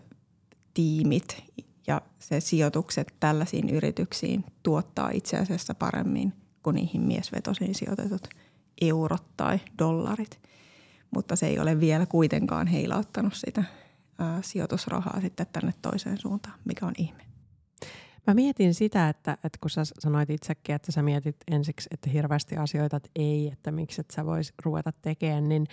tiimit 0.74 1.44
ja 1.88 2.02
se 2.20 2.40
sijoitukset 2.40 3.14
tällaisiin 3.20 3.70
yrityksiin 3.70 4.46
tuottaa 4.64 5.10
itse 5.14 5.38
asiassa 5.38 5.76
paremmin 5.76 6.34
kuin 6.64 6.76
niihin 6.76 7.02
miesvetosiin 7.02 7.76
sijoitetut 7.76 8.28
eurot 8.82 9.24
tai 9.38 9.60
dollarit– 9.78 10.40
mutta 11.12 11.36
se 11.36 11.48
ei 11.48 11.60
ole 11.60 11.80
vielä 11.80 12.06
kuitenkaan 12.06 12.68
heilauttanut 12.68 13.34
sitä 13.34 13.64
ää, 14.20 14.42
sijoitusrahaa 14.42 15.22
sitten 15.22 15.48
tänne 15.54 15.74
toiseen 15.82 16.18
suuntaan, 16.18 16.60
mikä 16.66 16.86
on 16.86 16.94
ihme. 16.98 17.24
Mä 18.28 18.34
mietin 18.34 18.74
sitä, 18.74 19.10
että, 19.10 19.32
että 19.32 19.58
kun 19.62 19.70
sä 19.70 19.82
sanoit 20.00 20.30
itsekin, 20.30 20.76
että 20.76 20.92
sä 20.92 21.02
mietit 21.02 21.36
ensiksi, 21.52 21.90
että 21.92 22.10
hirveästi 22.10 22.58
asioita, 22.58 22.98
että 22.98 23.10
ei, 23.16 23.50
että 23.54 23.72
miksi 23.72 24.02
et 24.02 24.12
sä 24.12 24.26
vois 24.26 24.54
ruveta 24.66 24.92
tekemään, 25.02 25.50
niin, 25.50 25.68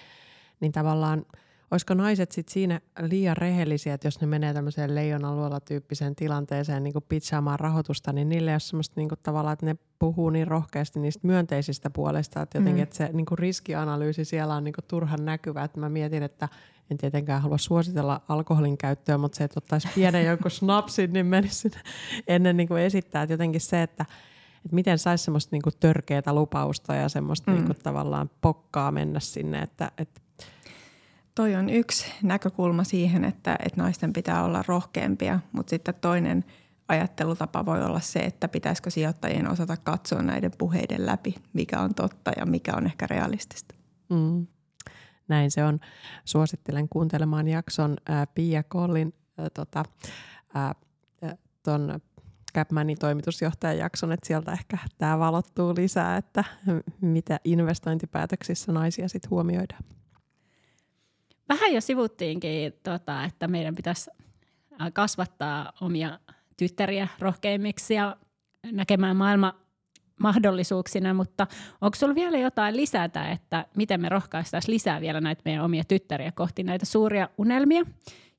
niin 0.61 0.73
tavallaan– 0.73 1.27
olisiko 1.71 1.95
naiset 1.95 2.33
sit 2.33 2.49
siinä 2.49 2.81
liian 3.01 3.37
rehellisiä, 3.37 3.95
että 3.95 4.07
jos 4.07 4.21
ne 4.21 4.27
menee 4.27 4.55
tämmöiseen 4.55 4.95
leijonaluola 4.95 5.61
tyyppiseen 5.61 6.17
tilanteeseen 6.17 6.83
niin 6.83 6.95
pitsaamaan 7.09 7.61
rahoitusta, 7.61 8.13
niin 8.13 8.29
niille 8.29 8.51
ei 8.51 8.55
ole 8.55 8.61
semmoista 8.61 8.95
niin 8.97 9.09
tavallaan, 9.23 9.53
että 9.53 9.67
ne 9.67 9.77
puhuu 9.99 10.31
niin 10.31 10.47
rohkeasti 10.47 11.01
niistä 11.01 11.27
myönteisistä 11.27 11.91
puolesta, 11.91 12.43
että 12.43 12.59
jotenkin 12.59 12.81
mm. 12.81 12.83
että 12.83 12.97
se 12.97 13.11
niin 13.13 13.27
riskianalyysi 13.39 14.25
siellä 14.25 14.55
on 14.55 14.65
niin 14.65 14.75
turhan 14.89 15.25
näkyvä. 15.25 15.65
Että 15.65 15.81
mä 15.81 15.89
mietin, 15.89 16.23
että 16.23 16.49
en 16.91 16.97
tietenkään 16.97 17.43
halua 17.43 17.59
suositella 17.59 18.21
alkoholin 18.29 18.79
käyttöä, 18.79 19.19
mutta 19.19 19.37
se, 19.37 19.45
että 19.45 19.59
ottaisi 19.59 19.89
pienen 19.95 20.27
jonkun 20.31 20.51
snapsin, 20.51 21.13
niin 21.13 21.27
menisi 21.27 21.71
ennen 22.27 22.57
niin 22.57 22.79
esittää. 22.79 23.23
Että 23.23 23.33
jotenkin 23.33 23.61
se, 23.61 23.83
että, 23.83 24.07
että 24.65 24.75
miten 24.75 24.99
saisi 24.99 25.25
semmoista 25.25 25.49
niin 25.53 25.63
kuin 25.63 25.75
törkeätä 25.81 26.33
lupausta 26.33 26.95
ja 26.95 27.09
semmoista 27.09 27.51
mm. 27.51 27.57
niin 27.57 27.67
kuin 27.67 27.79
tavallaan 27.83 28.31
pokkaa 28.41 28.93
mennä 28.93 29.21
sinne, 29.21 29.59
että, 29.59 29.91
että 29.99 30.21
toi 31.37 31.55
on 31.55 31.69
yksi 31.69 32.13
näkökulma 32.23 32.85
siihen, 32.85 33.25
että, 33.25 33.57
että 33.65 33.83
naisten 33.83 34.13
pitää 34.13 34.45
olla 34.45 34.65
rohkeampia, 34.69 35.41
mutta 35.53 35.71
sitten 35.71 35.95
toinen 36.01 36.45
ajattelutapa 36.89 37.67
voi 37.67 37.85
olla 37.85 38.01
se, 38.01 38.21
että 38.21 38.49
pitäisikö 38.49 38.91
sijoittajien 38.91 39.51
osata 39.51 39.77
katsoa 39.77 40.23
näiden 40.23 40.53
puheiden 40.59 41.07
läpi, 41.07 41.35
mikä 41.53 41.81
on 41.81 41.95
totta 41.95 42.33
ja 42.37 42.47
mikä 42.47 42.75
on 42.77 42.87
ehkä 42.87 43.07
realistista. 43.11 43.75
Mm. 44.11 44.47
Näin 45.29 45.51
se 45.51 45.65
on. 45.65 45.81
Suosittelen 46.25 46.89
kuuntelemaan 46.89 47.49
jakson 47.49 47.97
ää, 48.09 48.27
Pia 48.27 48.63
Kollin 48.63 49.15
ää, 49.39 49.51
tota, 49.51 49.85
ää, 50.55 50.75
ton 51.63 52.01
Capmanin 52.55 52.99
toimitusjohtajan 52.99 53.79
jakson, 53.79 54.13
että 54.13 54.27
sieltä 54.27 54.53
ehkä 54.53 54.79
tämä 54.99 55.19
valottuu 55.19 55.75
lisää, 55.77 56.17
että 56.17 56.45
mitä 57.01 57.41
investointipäätöksissä 57.45 58.73
naisia 58.73 59.09
sitten 59.09 59.31
huomioidaan 59.31 59.85
vähän 61.49 61.73
jo 61.73 61.81
sivuttiinkin, 61.81 62.73
tota, 62.83 63.25
että 63.25 63.49
meidän 63.49 63.75
pitäisi 63.75 64.11
kasvattaa 64.93 65.73
omia 65.81 66.19
tyttäriä 66.57 67.09
rohkeimmiksi 67.19 67.95
ja 67.95 68.17
näkemään 68.73 69.17
maailma 69.17 69.55
mahdollisuuksina, 70.21 71.15
mutta 71.15 71.47
onko 71.81 71.95
sinulla 71.95 72.15
vielä 72.15 72.39
jotain 72.39 72.77
lisätä, 72.77 73.31
että 73.31 73.67
miten 73.77 74.01
me 74.01 74.09
rohkaistaisiin 74.09 74.75
lisää 74.75 75.01
vielä 75.01 75.21
näitä 75.21 75.43
meidän 75.45 75.65
omia 75.65 75.85
tyttäriä 75.85 76.33
kohti 76.33 76.63
näitä 76.63 76.87
suuria 76.87 77.29
unelmia? 77.39 77.83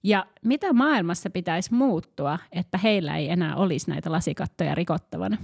Ja 0.04 0.26
mitä 0.46 0.74
maailmassa 0.74 1.30
pitäisi 1.30 1.74
muuttua, 1.74 2.40
että 2.52 2.78
heillä 2.78 3.18
ei 3.18 3.30
enää 3.30 3.56
olisi 3.56 3.90
näitä 3.90 4.12
lasikattoja 4.12 4.76
rikottavana? 4.76 5.38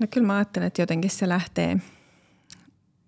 No 0.00 0.06
kyllä 0.10 0.26
mä 0.26 0.36
ajattelen, 0.36 0.66
että 0.66 0.82
jotenkin 0.82 1.10
se 1.10 1.28
lähtee– 1.28 1.76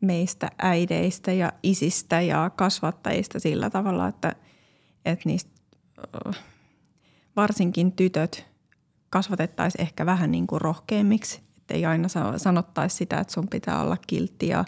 meistä 0.01 0.51
äideistä 0.59 1.33
ja 1.33 1.53
isistä 1.63 2.21
ja 2.21 2.51
kasvattajista 2.57 3.41
sillä 3.41 3.71
tavalla, 3.71 4.09
että, 4.09 4.35
että 5.05 5.23
niistä 5.29 5.51
varsinkin 7.37 7.93
tytöt 7.93 8.47
kasvatettaisiin 9.11 9.83
ehkä 9.83 10.07
vähän 10.07 10.31
niin 10.31 10.47
kuin 10.47 10.61
rohkeammiksi. 10.61 11.41
Että 11.59 11.75
ei 11.75 11.87
aina 11.87 12.09
sanottaisi 12.37 12.97
sitä, 12.97 13.21
että 13.21 13.33
sun 13.33 13.49
pitää 13.49 13.83
olla 13.83 13.97
kiltti 14.07 14.49
ja 14.49 14.65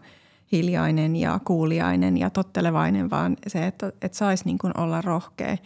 hiljainen 0.52 1.16
ja 1.16 1.40
kuuliainen 1.44 2.18
ja 2.18 2.30
tottelevainen, 2.30 3.10
vaan 3.10 3.36
se, 3.46 3.66
että, 3.66 3.92
että 4.02 4.18
saisi 4.18 4.44
niin 4.44 4.58
kuin 4.58 4.80
olla 4.80 5.00
rohkea. 5.00 5.56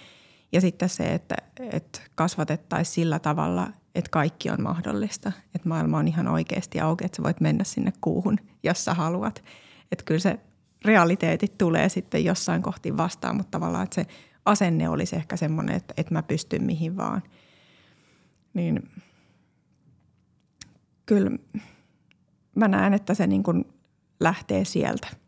Ja 0.53 0.61
sitten 0.61 0.88
se, 0.88 1.14
että, 1.14 1.35
että 1.70 2.01
kasvatettaisiin 2.14 2.94
sillä 2.94 3.18
tavalla, 3.18 3.68
että 3.94 4.11
kaikki 4.11 4.50
on 4.50 4.62
mahdollista, 4.62 5.33
että 5.55 5.68
maailma 5.68 5.98
on 5.98 6.09
ihan 6.09 6.28
oikeasti 6.28 6.81
auki, 6.81 7.05
että 7.05 7.16
sä 7.16 7.22
voit 7.22 7.40
mennä 7.40 7.64
sinne 7.64 7.92
kuuhun, 8.00 8.38
jos 8.62 8.85
sä 8.85 8.94
haluat. 8.94 9.44
Että 9.92 10.05
kyllä 10.05 10.20
se 10.20 10.38
realiteetit 10.85 11.59
tulee 11.59 11.88
sitten 11.88 12.24
jossain 12.24 12.62
kohti 12.62 12.96
vastaan, 12.96 13.37
mutta 13.37 13.50
tavallaan, 13.50 13.85
että 13.85 13.94
se 13.94 14.07
asenne 14.44 14.88
olisi 14.88 15.16
ehkä 15.16 15.37
semmoinen, 15.37 15.76
että, 15.76 15.94
että 15.96 16.14
mä 16.14 16.22
pystyn 16.22 16.64
mihin 16.64 16.96
vaan. 16.96 17.22
Niin 18.55 18.90
kyllä 21.07 21.31
mä 22.55 22.68
näen, 22.68 22.94
että 22.94 23.14
se 23.14 23.26
niin 23.26 23.42
kuin 23.42 23.64
lähtee 24.20 24.64
sieltä. 24.64 25.22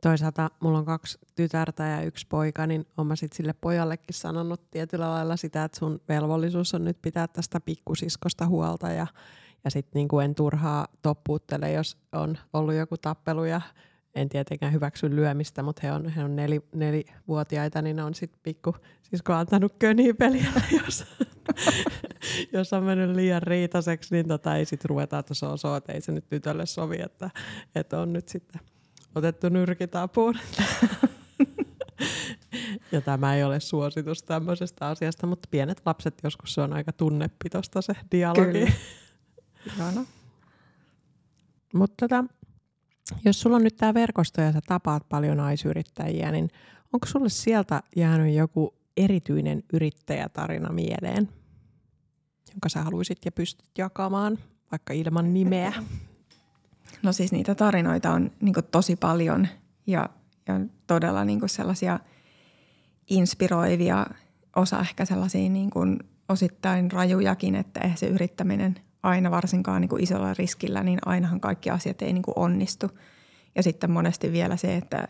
Toisaalta 0.00 0.50
mulla 0.60 0.78
on 0.78 0.84
kaksi 0.84 1.18
tytärtä 1.34 1.86
ja 1.86 2.02
yksi 2.02 2.26
poika, 2.28 2.66
niin 2.66 2.86
olen 2.96 3.06
mä 3.06 3.16
sit 3.16 3.32
sille 3.32 3.52
pojallekin 3.60 4.14
sanonut 4.14 4.70
tietyllä 4.70 5.10
lailla 5.10 5.36
sitä, 5.36 5.64
että 5.64 5.78
sun 5.78 6.00
velvollisuus 6.08 6.74
on 6.74 6.84
nyt 6.84 7.02
pitää 7.02 7.28
tästä 7.28 7.60
pikkusiskosta 7.60 8.46
huolta 8.46 8.88
ja, 8.88 9.06
ja 9.64 9.70
sitten 9.70 10.00
niin 10.00 10.22
en 10.24 10.34
turhaa 10.34 10.86
toppuuttele, 11.02 11.72
jos 11.72 11.96
on 12.12 12.38
ollut 12.52 12.74
joku 12.74 12.96
tappelu 12.96 13.44
ja 13.44 13.60
en 14.14 14.28
tietenkään 14.28 14.72
hyväksy 14.72 15.16
lyömistä, 15.16 15.62
mutta 15.62 15.80
he 15.84 15.92
on, 15.92 16.08
he 16.08 16.24
on 16.24 16.36
neli, 16.36 16.60
nelivuotiaita, 16.74 17.82
niin 17.82 18.00
on 18.00 18.14
sitten 18.14 18.40
pikku 18.42 18.76
sisko 19.02 19.32
antanut 19.32 19.74
peliä, 20.18 20.52
jos, 20.84 21.04
jos 22.52 22.72
on 22.72 22.84
mennyt 22.84 23.16
liian 23.16 23.42
riitaseksi, 23.42 24.14
niin 24.14 24.28
tota 24.28 24.56
ei 24.56 24.64
sitten 24.64 24.88
ruveta, 24.88 25.18
että 25.18 25.34
se 25.34 25.46
on 25.46 25.76
että 25.76 25.92
ei 25.92 26.00
se 26.00 26.12
nyt 26.12 26.28
tytölle 26.28 26.66
sovi, 26.66 26.98
että, 27.02 27.30
että 27.74 28.00
on 28.00 28.12
nyt 28.12 28.28
sitten 28.28 28.60
otettu 29.14 29.48
nyrkit 29.48 29.96
apuun. 29.96 30.38
ja 32.92 33.00
tämä 33.00 33.36
ei 33.36 33.44
ole 33.44 33.60
suositus 33.60 34.22
tämmöisestä 34.22 34.88
asiasta, 34.88 35.26
mutta 35.26 35.48
pienet 35.50 35.82
lapset 35.86 36.14
joskus 36.22 36.54
se 36.54 36.60
on 36.60 36.72
aika 36.72 36.92
tunnepitosta 36.92 37.82
se 37.82 37.92
dialogi. 38.10 38.72
Kyllä. 39.76 40.04
mutta 41.74 42.08
tota, 42.08 42.24
jos 43.24 43.40
sulla 43.40 43.56
on 43.56 43.64
nyt 43.64 43.76
tämä 43.76 43.94
verkosto 43.94 44.40
ja 44.40 44.52
sä 44.52 44.60
tapaat 44.66 45.08
paljon 45.08 45.36
naisyrittäjiä, 45.36 46.32
niin 46.32 46.48
onko 46.92 47.06
sulle 47.06 47.28
sieltä 47.28 47.82
jäänyt 47.96 48.34
joku 48.34 48.74
erityinen 48.96 49.62
yrittäjätarina 49.72 50.72
mieleen, 50.72 51.28
jonka 52.50 52.68
sä 52.68 52.82
haluaisit 52.82 53.18
ja 53.24 53.32
pystyt 53.32 53.70
jakamaan, 53.78 54.38
vaikka 54.72 54.92
ilman 54.92 55.34
nimeä? 55.34 55.72
No 57.02 57.12
siis 57.12 57.32
niitä 57.32 57.54
tarinoita 57.54 58.12
on 58.12 58.30
niin 58.40 58.54
tosi 58.70 58.96
paljon 58.96 59.48
ja, 59.86 60.08
ja 60.48 60.60
todella 60.86 61.24
niin 61.24 61.40
sellaisia 61.46 62.00
inspiroivia, 63.10 64.06
osa 64.56 64.80
ehkä 64.80 65.04
sellaisia 65.04 65.48
niin 65.48 65.70
osittain 66.28 66.90
rajujakin, 66.90 67.54
että 67.54 67.80
eihän 67.80 67.98
se 67.98 68.06
yrittäminen– 68.06 68.74
aina 69.02 69.30
varsinkaan 69.30 69.80
niin 69.80 70.00
isolla 70.00 70.34
riskillä, 70.34 70.82
niin 70.82 70.98
ainahan 71.04 71.40
kaikki 71.40 71.70
asiat 71.70 72.02
ei 72.02 72.12
niin 72.12 72.22
onnistu. 72.36 72.90
Ja 73.54 73.62
sitten 73.62 73.90
monesti 73.90 74.32
vielä 74.32 74.56
se, 74.56 74.76
että, 74.76 75.08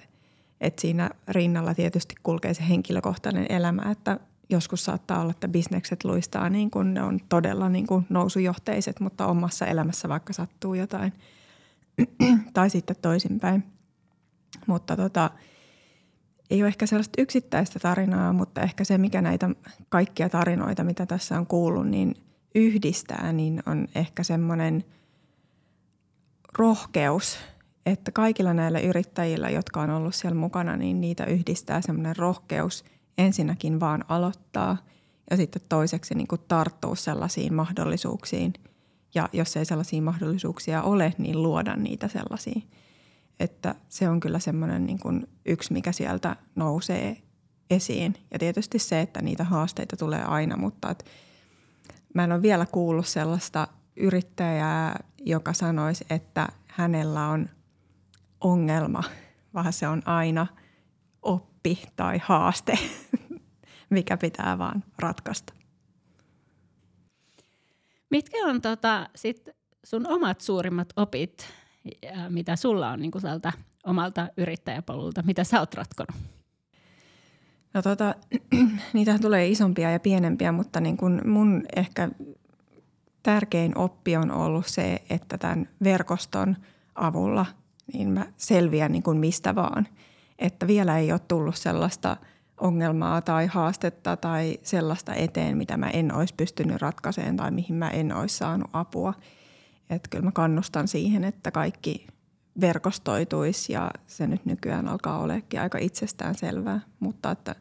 että 0.60 0.80
siinä 0.80 1.10
rinnalla 1.28 1.74
tietysti 1.74 2.14
kulkee 2.22 2.54
se 2.54 2.68
henkilökohtainen 2.68 3.46
elämä, 3.48 3.90
että 3.90 4.20
joskus 4.48 4.84
saattaa 4.84 5.20
olla, 5.20 5.30
että 5.30 5.48
bisnekset 5.48 6.04
luistaa 6.04 6.50
niin 6.50 6.70
kuin 6.70 6.94
ne 6.94 7.02
on 7.02 7.20
todella 7.28 7.68
niin 7.68 7.86
kuin 7.86 8.06
nousujohteiset, 8.08 9.00
mutta 9.00 9.26
omassa 9.26 9.66
elämässä 9.66 10.08
vaikka 10.08 10.32
sattuu 10.32 10.74
jotain. 10.74 11.12
tai 12.54 12.70
sitten 12.70 12.96
toisinpäin. 13.02 13.64
Mutta 14.66 14.96
tota, 14.96 15.30
ei 16.50 16.62
ole 16.62 16.68
ehkä 16.68 16.86
sellaista 16.86 17.22
yksittäistä 17.22 17.78
tarinaa, 17.78 18.32
mutta 18.32 18.60
ehkä 18.60 18.84
se, 18.84 18.98
mikä 18.98 19.22
näitä 19.22 19.50
kaikkia 19.88 20.28
tarinoita, 20.28 20.84
mitä 20.84 21.06
tässä 21.06 21.38
on 21.38 21.46
kuullut, 21.46 21.88
niin– 21.88 22.14
yhdistää, 22.54 23.32
niin 23.32 23.62
on 23.66 23.88
ehkä 23.94 24.22
semmoinen 24.22 24.84
rohkeus, 26.58 27.38
että 27.86 28.12
kaikilla 28.12 28.54
näillä 28.54 28.80
yrittäjillä, 28.80 29.50
jotka 29.50 29.80
on 29.80 29.90
ollut 29.90 30.14
siellä 30.14 30.38
mukana, 30.38 30.76
niin 30.76 31.00
niitä 31.00 31.24
yhdistää 31.24 31.80
semmoinen 31.80 32.16
rohkeus 32.16 32.84
ensinnäkin 33.18 33.80
vaan 33.80 34.04
aloittaa 34.08 34.76
ja 35.30 35.36
sitten 35.36 35.62
toiseksi 35.68 36.14
niin 36.14 36.28
kuin 36.28 36.40
tarttua 36.48 36.94
sellaisiin 36.94 37.54
mahdollisuuksiin. 37.54 38.52
Ja 39.14 39.28
jos 39.32 39.56
ei 39.56 39.64
sellaisia 39.64 40.02
mahdollisuuksia 40.02 40.82
ole, 40.82 41.14
niin 41.18 41.42
luoda 41.42 41.76
niitä 41.76 42.08
sellaisia. 42.08 42.60
Että 43.40 43.74
se 43.88 44.08
on 44.08 44.20
kyllä 44.20 44.38
semmoinen 44.38 44.86
niin 44.86 44.98
kuin 44.98 45.26
yksi, 45.46 45.72
mikä 45.72 45.92
sieltä 45.92 46.36
nousee 46.54 47.16
esiin. 47.70 48.14
Ja 48.32 48.38
tietysti 48.38 48.78
se, 48.78 49.00
että 49.00 49.22
niitä 49.22 49.44
haasteita 49.44 49.96
tulee 49.96 50.22
aina, 50.22 50.56
mutta 50.56 50.90
että 50.90 51.04
Mä 52.14 52.24
en 52.24 52.32
ole 52.32 52.42
vielä 52.42 52.66
kuullut 52.66 53.06
sellaista 53.06 53.68
yrittäjää, 53.96 55.04
joka 55.18 55.52
sanoisi, 55.52 56.06
että 56.10 56.48
hänellä 56.66 57.28
on 57.28 57.48
ongelma, 58.40 59.02
vaan 59.54 59.72
se 59.72 59.88
on 59.88 60.02
aina 60.08 60.46
oppi 61.22 61.82
tai 61.96 62.20
haaste, 62.24 62.78
mikä 63.90 64.16
pitää 64.16 64.58
vaan 64.58 64.84
ratkaista. 64.98 65.52
Mitkä 68.10 68.36
on 68.44 68.60
tota, 68.60 69.08
sit 69.14 69.48
sun 69.84 70.06
omat 70.06 70.40
suurimmat 70.40 70.88
opit, 70.96 71.46
mitä 72.28 72.56
sulla 72.56 72.90
on 72.90 73.00
niin 73.00 73.10
tältä 73.22 73.52
omalta 73.84 74.28
yrittäjäpolulta, 74.36 75.22
mitä 75.22 75.44
sä 75.44 75.60
oot 75.60 75.74
ratkonut? 75.74 76.16
No 77.74 77.82
tota, 77.82 78.14
niitä 78.92 79.18
tulee 79.18 79.48
isompia 79.48 79.90
ja 79.90 80.00
pienempiä, 80.00 80.52
mutta 80.52 80.80
niin 80.80 80.96
kun 80.96 81.20
mun 81.24 81.64
ehkä 81.76 82.10
tärkein 83.22 83.78
oppi 83.78 84.16
on 84.16 84.30
ollut 84.30 84.66
se, 84.66 85.02
että 85.10 85.38
tämän 85.38 85.68
verkoston 85.84 86.56
avulla 86.94 87.46
niin 87.92 88.10
mä 88.10 88.26
selviän 88.36 88.92
niin 88.92 89.02
kuin 89.02 89.18
mistä 89.18 89.54
vaan. 89.54 89.88
Että 90.38 90.66
vielä 90.66 90.98
ei 90.98 91.12
ole 91.12 91.20
tullut 91.28 91.56
sellaista 91.56 92.16
ongelmaa 92.60 93.20
tai 93.20 93.46
haastetta 93.46 94.16
tai 94.16 94.58
sellaista 94.62 95.14
eteen, 95.14 95.56
mitä 95.56 95.76
mä 95.76 95.90
en 95.90 96.14
olisi 96.14 96.34
pystynyt 96.36 96.82
ratkaisemaan 96.82 97.36
tai 97.36 97.50
mihin 97.50 97.74
mä 97.74 97.90
en 97.90 98.16
olisi 98.16 98.36
saanut 98.36 98.70
apua. 98.72 99.14
Että 99.90 100.08
kyllä 100.10 100.24
mä 100.24 100.32
kannustan 100.32 100.88
siihen, 100.88 101.24
että 101.24 101.50
kaikki 101.50 102.06
verkostoituisi 102.60 103.72
ja 103.72 103.90
se 104.06 104.26
nyt 104.26 104.46
nykyään 104.46 104.88
alkaa 104.88 105.18
olekin 105.18 105.60
aika 105.60 105.78
itsestään 105.78 106.34
selvää, 106.34 106.80
mutta 107.00 107.30
että 107.30 107.54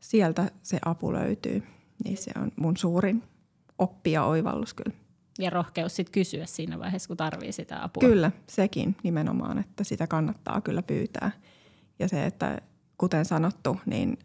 sieltä 0.00 0.50
se 0.62 0.78
apu 0.84 1.12
löytyy, 1.12 1.62
niin 2.04 2.16
se 2.16 2.30
on 2.42 2.52
mun 2.56 2.76
suurin 2.76 3.22
oppi 3.78 4.12
ja 4.12 4.24
oivallus 4.24 4.74
kyllä. 4.74 4.96
Ja 5.38 5.50
rohkeus 5.50 5.96
sitten 5.96 6.12
kysyä 6.12 6.46
siinä 6.46 6.78
vaiheessa, 6.78 7.08
kun 7.08 7.16
tarvii 7.16 7.52
sitä 7.52 7.84
apua. 7.84 8.00
Kyllä, 8.00 8.32
sekin 8.46 8.96
nimenomaan, 9.02 9.58
että 9.58 9.84
sitä 9.84 10.06
kannattaa 10.06 10.60
kyllä 10.60 10.82
pyytää. 10.82 11.30
Ja 11.98 12.08
se, 12.08 12.26
että 12.26 12.60
kuten 12.98 13.24
sanottu, 13.24 13.76
niin 13.86 14.18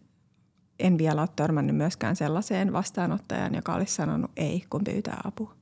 en 0.79 0.97
vielä 0.97 1.21
ole 1.21 1.29
törmännyt 1.35 1.75
myöskään 1.75 2.15
sellaiseen 2.15 2.73
vastaanottajan, 2.73 3.55
joka 3.55 3.73
olisi 3.73 3.95
sanonut 3.95 4.31
ei, 4.37 4.63
kun 4.69 4.83
pyytää 4.83 5.21
apua. 5.23 5.55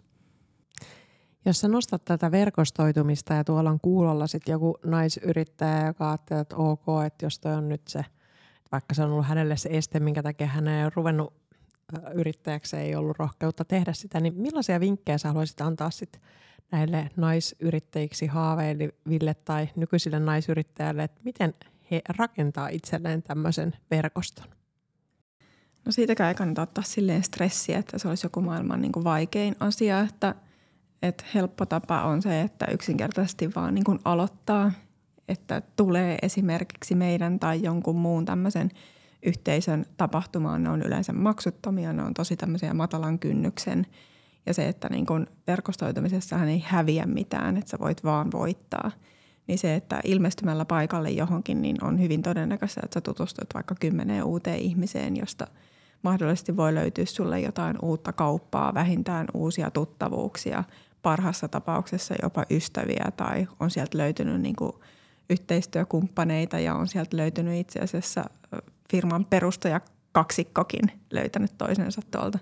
Jos 1.45 1.59
sä 1.59 1.67
nostat 1.67 2.05
tätä 2.05 2.31
verkostoitumista 2.31 3.33
ja 3.33 3.43
tuolla 3.43 3.69
on 3.69 3.79
kuulolla 3.81 4.27
sitten 4.27 4.51
joku 4.51 4.77
naisyrittäjä, 4.85 5.87
joka 5.87 6.09
ajattelee, 6.09 6.41
että 6.41 6.55
ok, 6.55 6.85
että 7.05 7.25
jos 7.25 7.39
toi 7.39 7.53
on 7.53 7.69
nyt 7.69 7.87
se, 7.87 8.05
vaikka 8.71 8.93
se 8.93 9.03
on 9.03 9.11
ollut 9.11 9.27
hänelle 9.27 9.57
se 9.57 9.69
este, 9.71 9.99
minkä 9.99 10.23
takia 10.23 10.47
hän 10.47 10.67
ei 10.67 10.83
ole 10.83 10.91
ruvennut 10.95 11.33
yrittäjäksi, 12.13 12.77
ei 12.77 12.95
ollut 12.95 13.19
rohkeutta 13.19 13.65
tehdä 13.65 13.93
sitä, 13.93 14.19
niin 14.19 14.33
millaisia 14.33 14.79
vinkkejä 14.79 15.17
sä 15.17 15.27
haluaisit 15.27 15.61
antaa 15.61 15.91
sitten 15.91 16.21
näille 16.71 17.09
naisyrittäjiksi 17.15 18.27
haaveiliville 18.27 19.33
tai 19.33 19.69
nykyisille 19.75 20.19
naisyrittäjille, 20.19 21.03
että 21.03 21.21
miten 21.23 21.53
he 21.91 22.01
rakentaa 22.17 22.67
itselleen 22.67 23.23
tämmöisen 23.23 23.73
verkoston? 23.91 24.47
No 25.85 25.91
siitäkään 25.91 26.29
ei 26.29 26.35
kannata 26.35 26.61
ottaa 26.61 26.83
silleen 26.83 27.23
stressiä, 27.23 27.77
että 27.77 27.97
se 27.97 28.07
olisi 28.07 28.25
joku 28.25 28.41
maailman 28.41 28.81
niin 28.81 28.91
kuin 28.91 29.03
vaikein 29.03 29.55
asia, 29.59 29.99
että– 29.99 30.35
että 31.01 31.23
helppo 31.33 31.65
tapa 31.65 32.03
on 32.03 32.21
se, 32.21 32.41
että 32.41 32.65
yksinkertaisesti 32.71 33.55
vaan 33.55 33.75
niin 33.75 33.83
kuin 33.83 33.99
aloittaa, 34.05 34.71
että 35.27 35.61
tulee 35.75 36.17
esimerkiksi 36.21 36.95
meidän 36.95 37.39
tai 37.39 37.63
jonkun 37.63 37.95
muun 37.95 38.25
tämmöisen 38.25 38.69
yhteisön 39.23 39.85
tapahtumaan. 39.97 40.63
Ne 40.63 40.69
on 40.69 40.81
yleensä 40.81 41.13
maksuttomia, 41.13 41.93
ne 41.93 42.03
on 42.03 42.13
tosi 42.13 42.37
tämmöisiä 42.37 42.73
matalan 42.73 43.19
kynnyksen. 43.19 43.87
Ja 44.45 44.53
se, 44.53 44.67
että 44.67 44.89
niin 44.89 45.05
kuin 45.05 45.27
verkostoitumisessahan 45.47 46.49
ei 46.49 46.63
häviä 46.67 47.05
mitään, 47.05 47.57
että 47.57 47.69
sä 47.69 47.79
voit 47.79 48.03
vaan 48.03 48.31
voittaa. 48.31 48.91
Niin 49.47 49.59
se, 49.59 49.75
että 49.75 50.01
ilmestymällä 50.03 50.65
paikalle 50.65 51.09
johonkin, 51.09 51.61
niin 51.61 51.83
on 51.83 51.99
hyvin 51.99 52.21
todennäköistä, 52.21 52.81
että 52.83 52.93
sä 52.93 53.01
tutustut 53.01 53.53
vaikka 53.53 53.75
kymmeneen 53.79 54.23
uuteen 54.23 54.59
ihmiseen, 54.59 55.17
josta 55.17 55.47
mahdollisesti 56.03 56.57
voi 56.57 56.75
löytyä 56.75 57.05
sulle 57.05 57.39
jotain 57.39 57.75
uutta 57.81 58.13
kauppaa, 58.13 58.73
vähintään 58.73 59.27
uusia 59.33 59.71
tuttavuuksia– 59.71 60.63
parhaassa 61.01 61.47
tapauksessa 61.47 62.15
jopa 62.21 62.45
ystäviä 62.49 63.05
tai 63.17 63.47
on 63.59 63.71
sieltä 63.71 63.97
löytynyt 63.97 64.41
niin 64.41 64.55
kuin 64.55 64.71
yhteistyökumppaneita 65.29 66.59
ja 66.59 66.75
on 66.75 66.87
sieltä 66.87 67.17
löytynyt 67.17 67.59
itse 67.59 67.79
asiassa 67.79 68.29
firman 68.91 69.25
perustaja 69.25 69.81
kaksikkokin 70.11 70.91
löytänyt 71.11 71.57
toisensa 71.57 72.01
tuolta. 72.11 72.39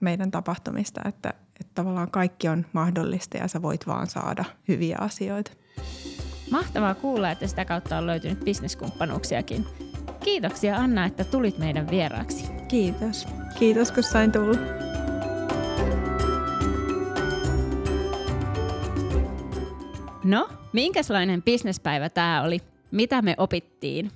meidän 0.00 0.30
tapahtumista, 0.30 1.00
että, 1.04 1.34
että 1.60 1.72
tavallaan 1.74 2.10
kaikki 2.10 2.48
on 2.48 2.66
mahdollista 2.72 3.36
ja 3.36 3.48
sä 3.48 3.62
voit 3.62 3.86
vaan 3.86 4.06
saada 4.06 4.44
hyviä 4.68 4.96
asioita. 5.00 5.52
Mahtavaa 6.50 6.94
kuulla, 6.94 7.30
että 7.30 7.46
sitä 7.46 7.64
kautta 7.64 7.98
on 7.98 8.06
löytynyt 8.06 8.40
bisneskumppanuuksiakin. 8.40 9.66
Kiitoksia 10.24 10.76
Anna, 10.76 11.04
että 11.04 11.24
tulit 11.24 11.58
meidän 11.58 11.90
vieraaksi. 11.90 12.52
Kiitos. 12.68 13.28
Kiitos, 13.58 13.92
kun 13.92 14.02
sain 14.02 14.32
tulla. 14.32 14.56
No, 20.24 20.48
minkälainen 20.72 21.42
bisnespäivä 21.42 22.08
tämä 22.08 22.42
oli? 22.42 22.60
Mitä 22.90 23.22
me 23.22 23.34
opittiin? 23.38 24.10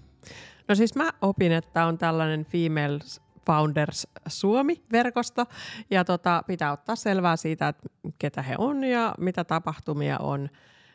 No 0.68 0.74
siis 0.74 0.94
mä 0.94 1.10
opin, 1.22 1.52
että 1.52 1.86
on 1.86 1.98
tällainen 1.98 2.44
Females 2.44 3.20
Founders 3.46 4.08
Suomi-verkosto, 4.28 5.46
ja 5.90 6.04
tota, 6.04 6.42
pitää 6.46 6.72
ottaa 6.72 6.96
selvää 6.96 7.36
siitä, 7.36 7.68
että 7.68 7.88
ketä 8.18 8.42
he 8.42 8.54
on 8.58 8.84
ja 8.84 9.14
mitä 9.18 9.44
tapahtumia 9.44 10.18
on, 10.18 10.50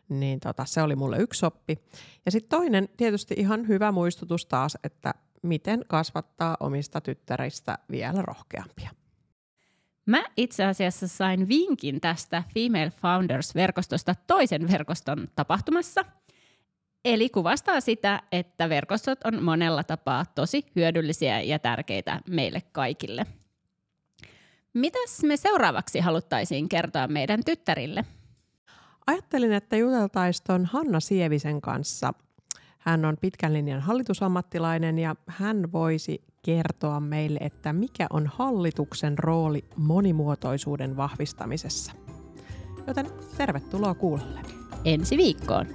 niin 0.09 0.39
tota, 0.39 0.65
se 0.65 0.81
oli 0.81 0.95
mulle 0.95 1.17
yksi 1.17 1.45
oppi. 1.45 1.79
Ja 2.25 2.31
sitten 2.31 2.59
toinen, 2.59 2.89
tietysti 2.97 3.35
ihan 3.37 3.67
hyvä 3.67 3.91
muistutus 3.91 4.45
taas, 4.45 4.77
että 4.83 5.13
miten 5.41 5.85
kasvattaa 5.87 6.57
omista 6.59 7.01
tyttäristä 7.01 7.77
vielä 7.91 8.21
rohkeampia. 8.21 8.89
Mä 10.05 10.23
itse 10.37 10.65
asiassa 10.65 11.07
sain 11.07 11.47
vinkin 11.47 12.01
tästä 12.01 12.43
Female 12.53 12.91
Founders-verkostosta 13.01 14.15
toisen 14.27 14.71
verkoston 14.71 15.27
tapahtumassa. 15.35 16.05
Eli 17.05 17.29
kuvastaa 17.29 17.81
sitä, 17.81 18.21
että 18.31 18.69
verkostot 18.69 19.19
on 19.23 19.43
monella 19.43 19.83
tapaa 19.83 20.25
tosi 20.25 20.65
hyödyllisiä 20.75 21.41
ja 21.41 21.59
tärkeitä 21.59 22.21
meille 22.29 22.61
kaikille. 22.71 23.25
Mitäs 24.73 25.23
me 25.23 25.37
seuraavaksi 25.37 25.99
haluttaisiin 25.99 26.69
kertoa 26.69 27.07
meidän 27.07 27.43
tyttärille? 27.45 28.05
Ajattelin, 29.07 29.51
että 29.53 29.77
juteltaisiin 29.77 30.43
tuon 30.47 30.65
Hanna 30.65 30.99
Sievisen 30.99 31.61
kanssa. 31.61 32.13
Hän 32.79 33.05
on 33.05 33.17
pitkän 33.21 33.53
linjan 33.53 33.81
hallitusammattilainen 33.81 34.99
ja 34.99 35.15
hän 35.27 35.71
voisi 35.71 36.23
kertoa 36.41 36.99
meille, 36.99 37.39
että 37.41 37.73
mikä 37.73 38.07
on 38.09 38.27
hallituksen 38.27 39.17
rooli 39.17 39.65
monimuotoisuuden 39.75 40.97
vahvistamisessa. 40.97 41.91
Joten 42.87 43.07
tervetuloa 43.37 43.93
kuulolle. 43.93 44.39
Ensi 44.85 45.17
viikkoon. 45.17 45.67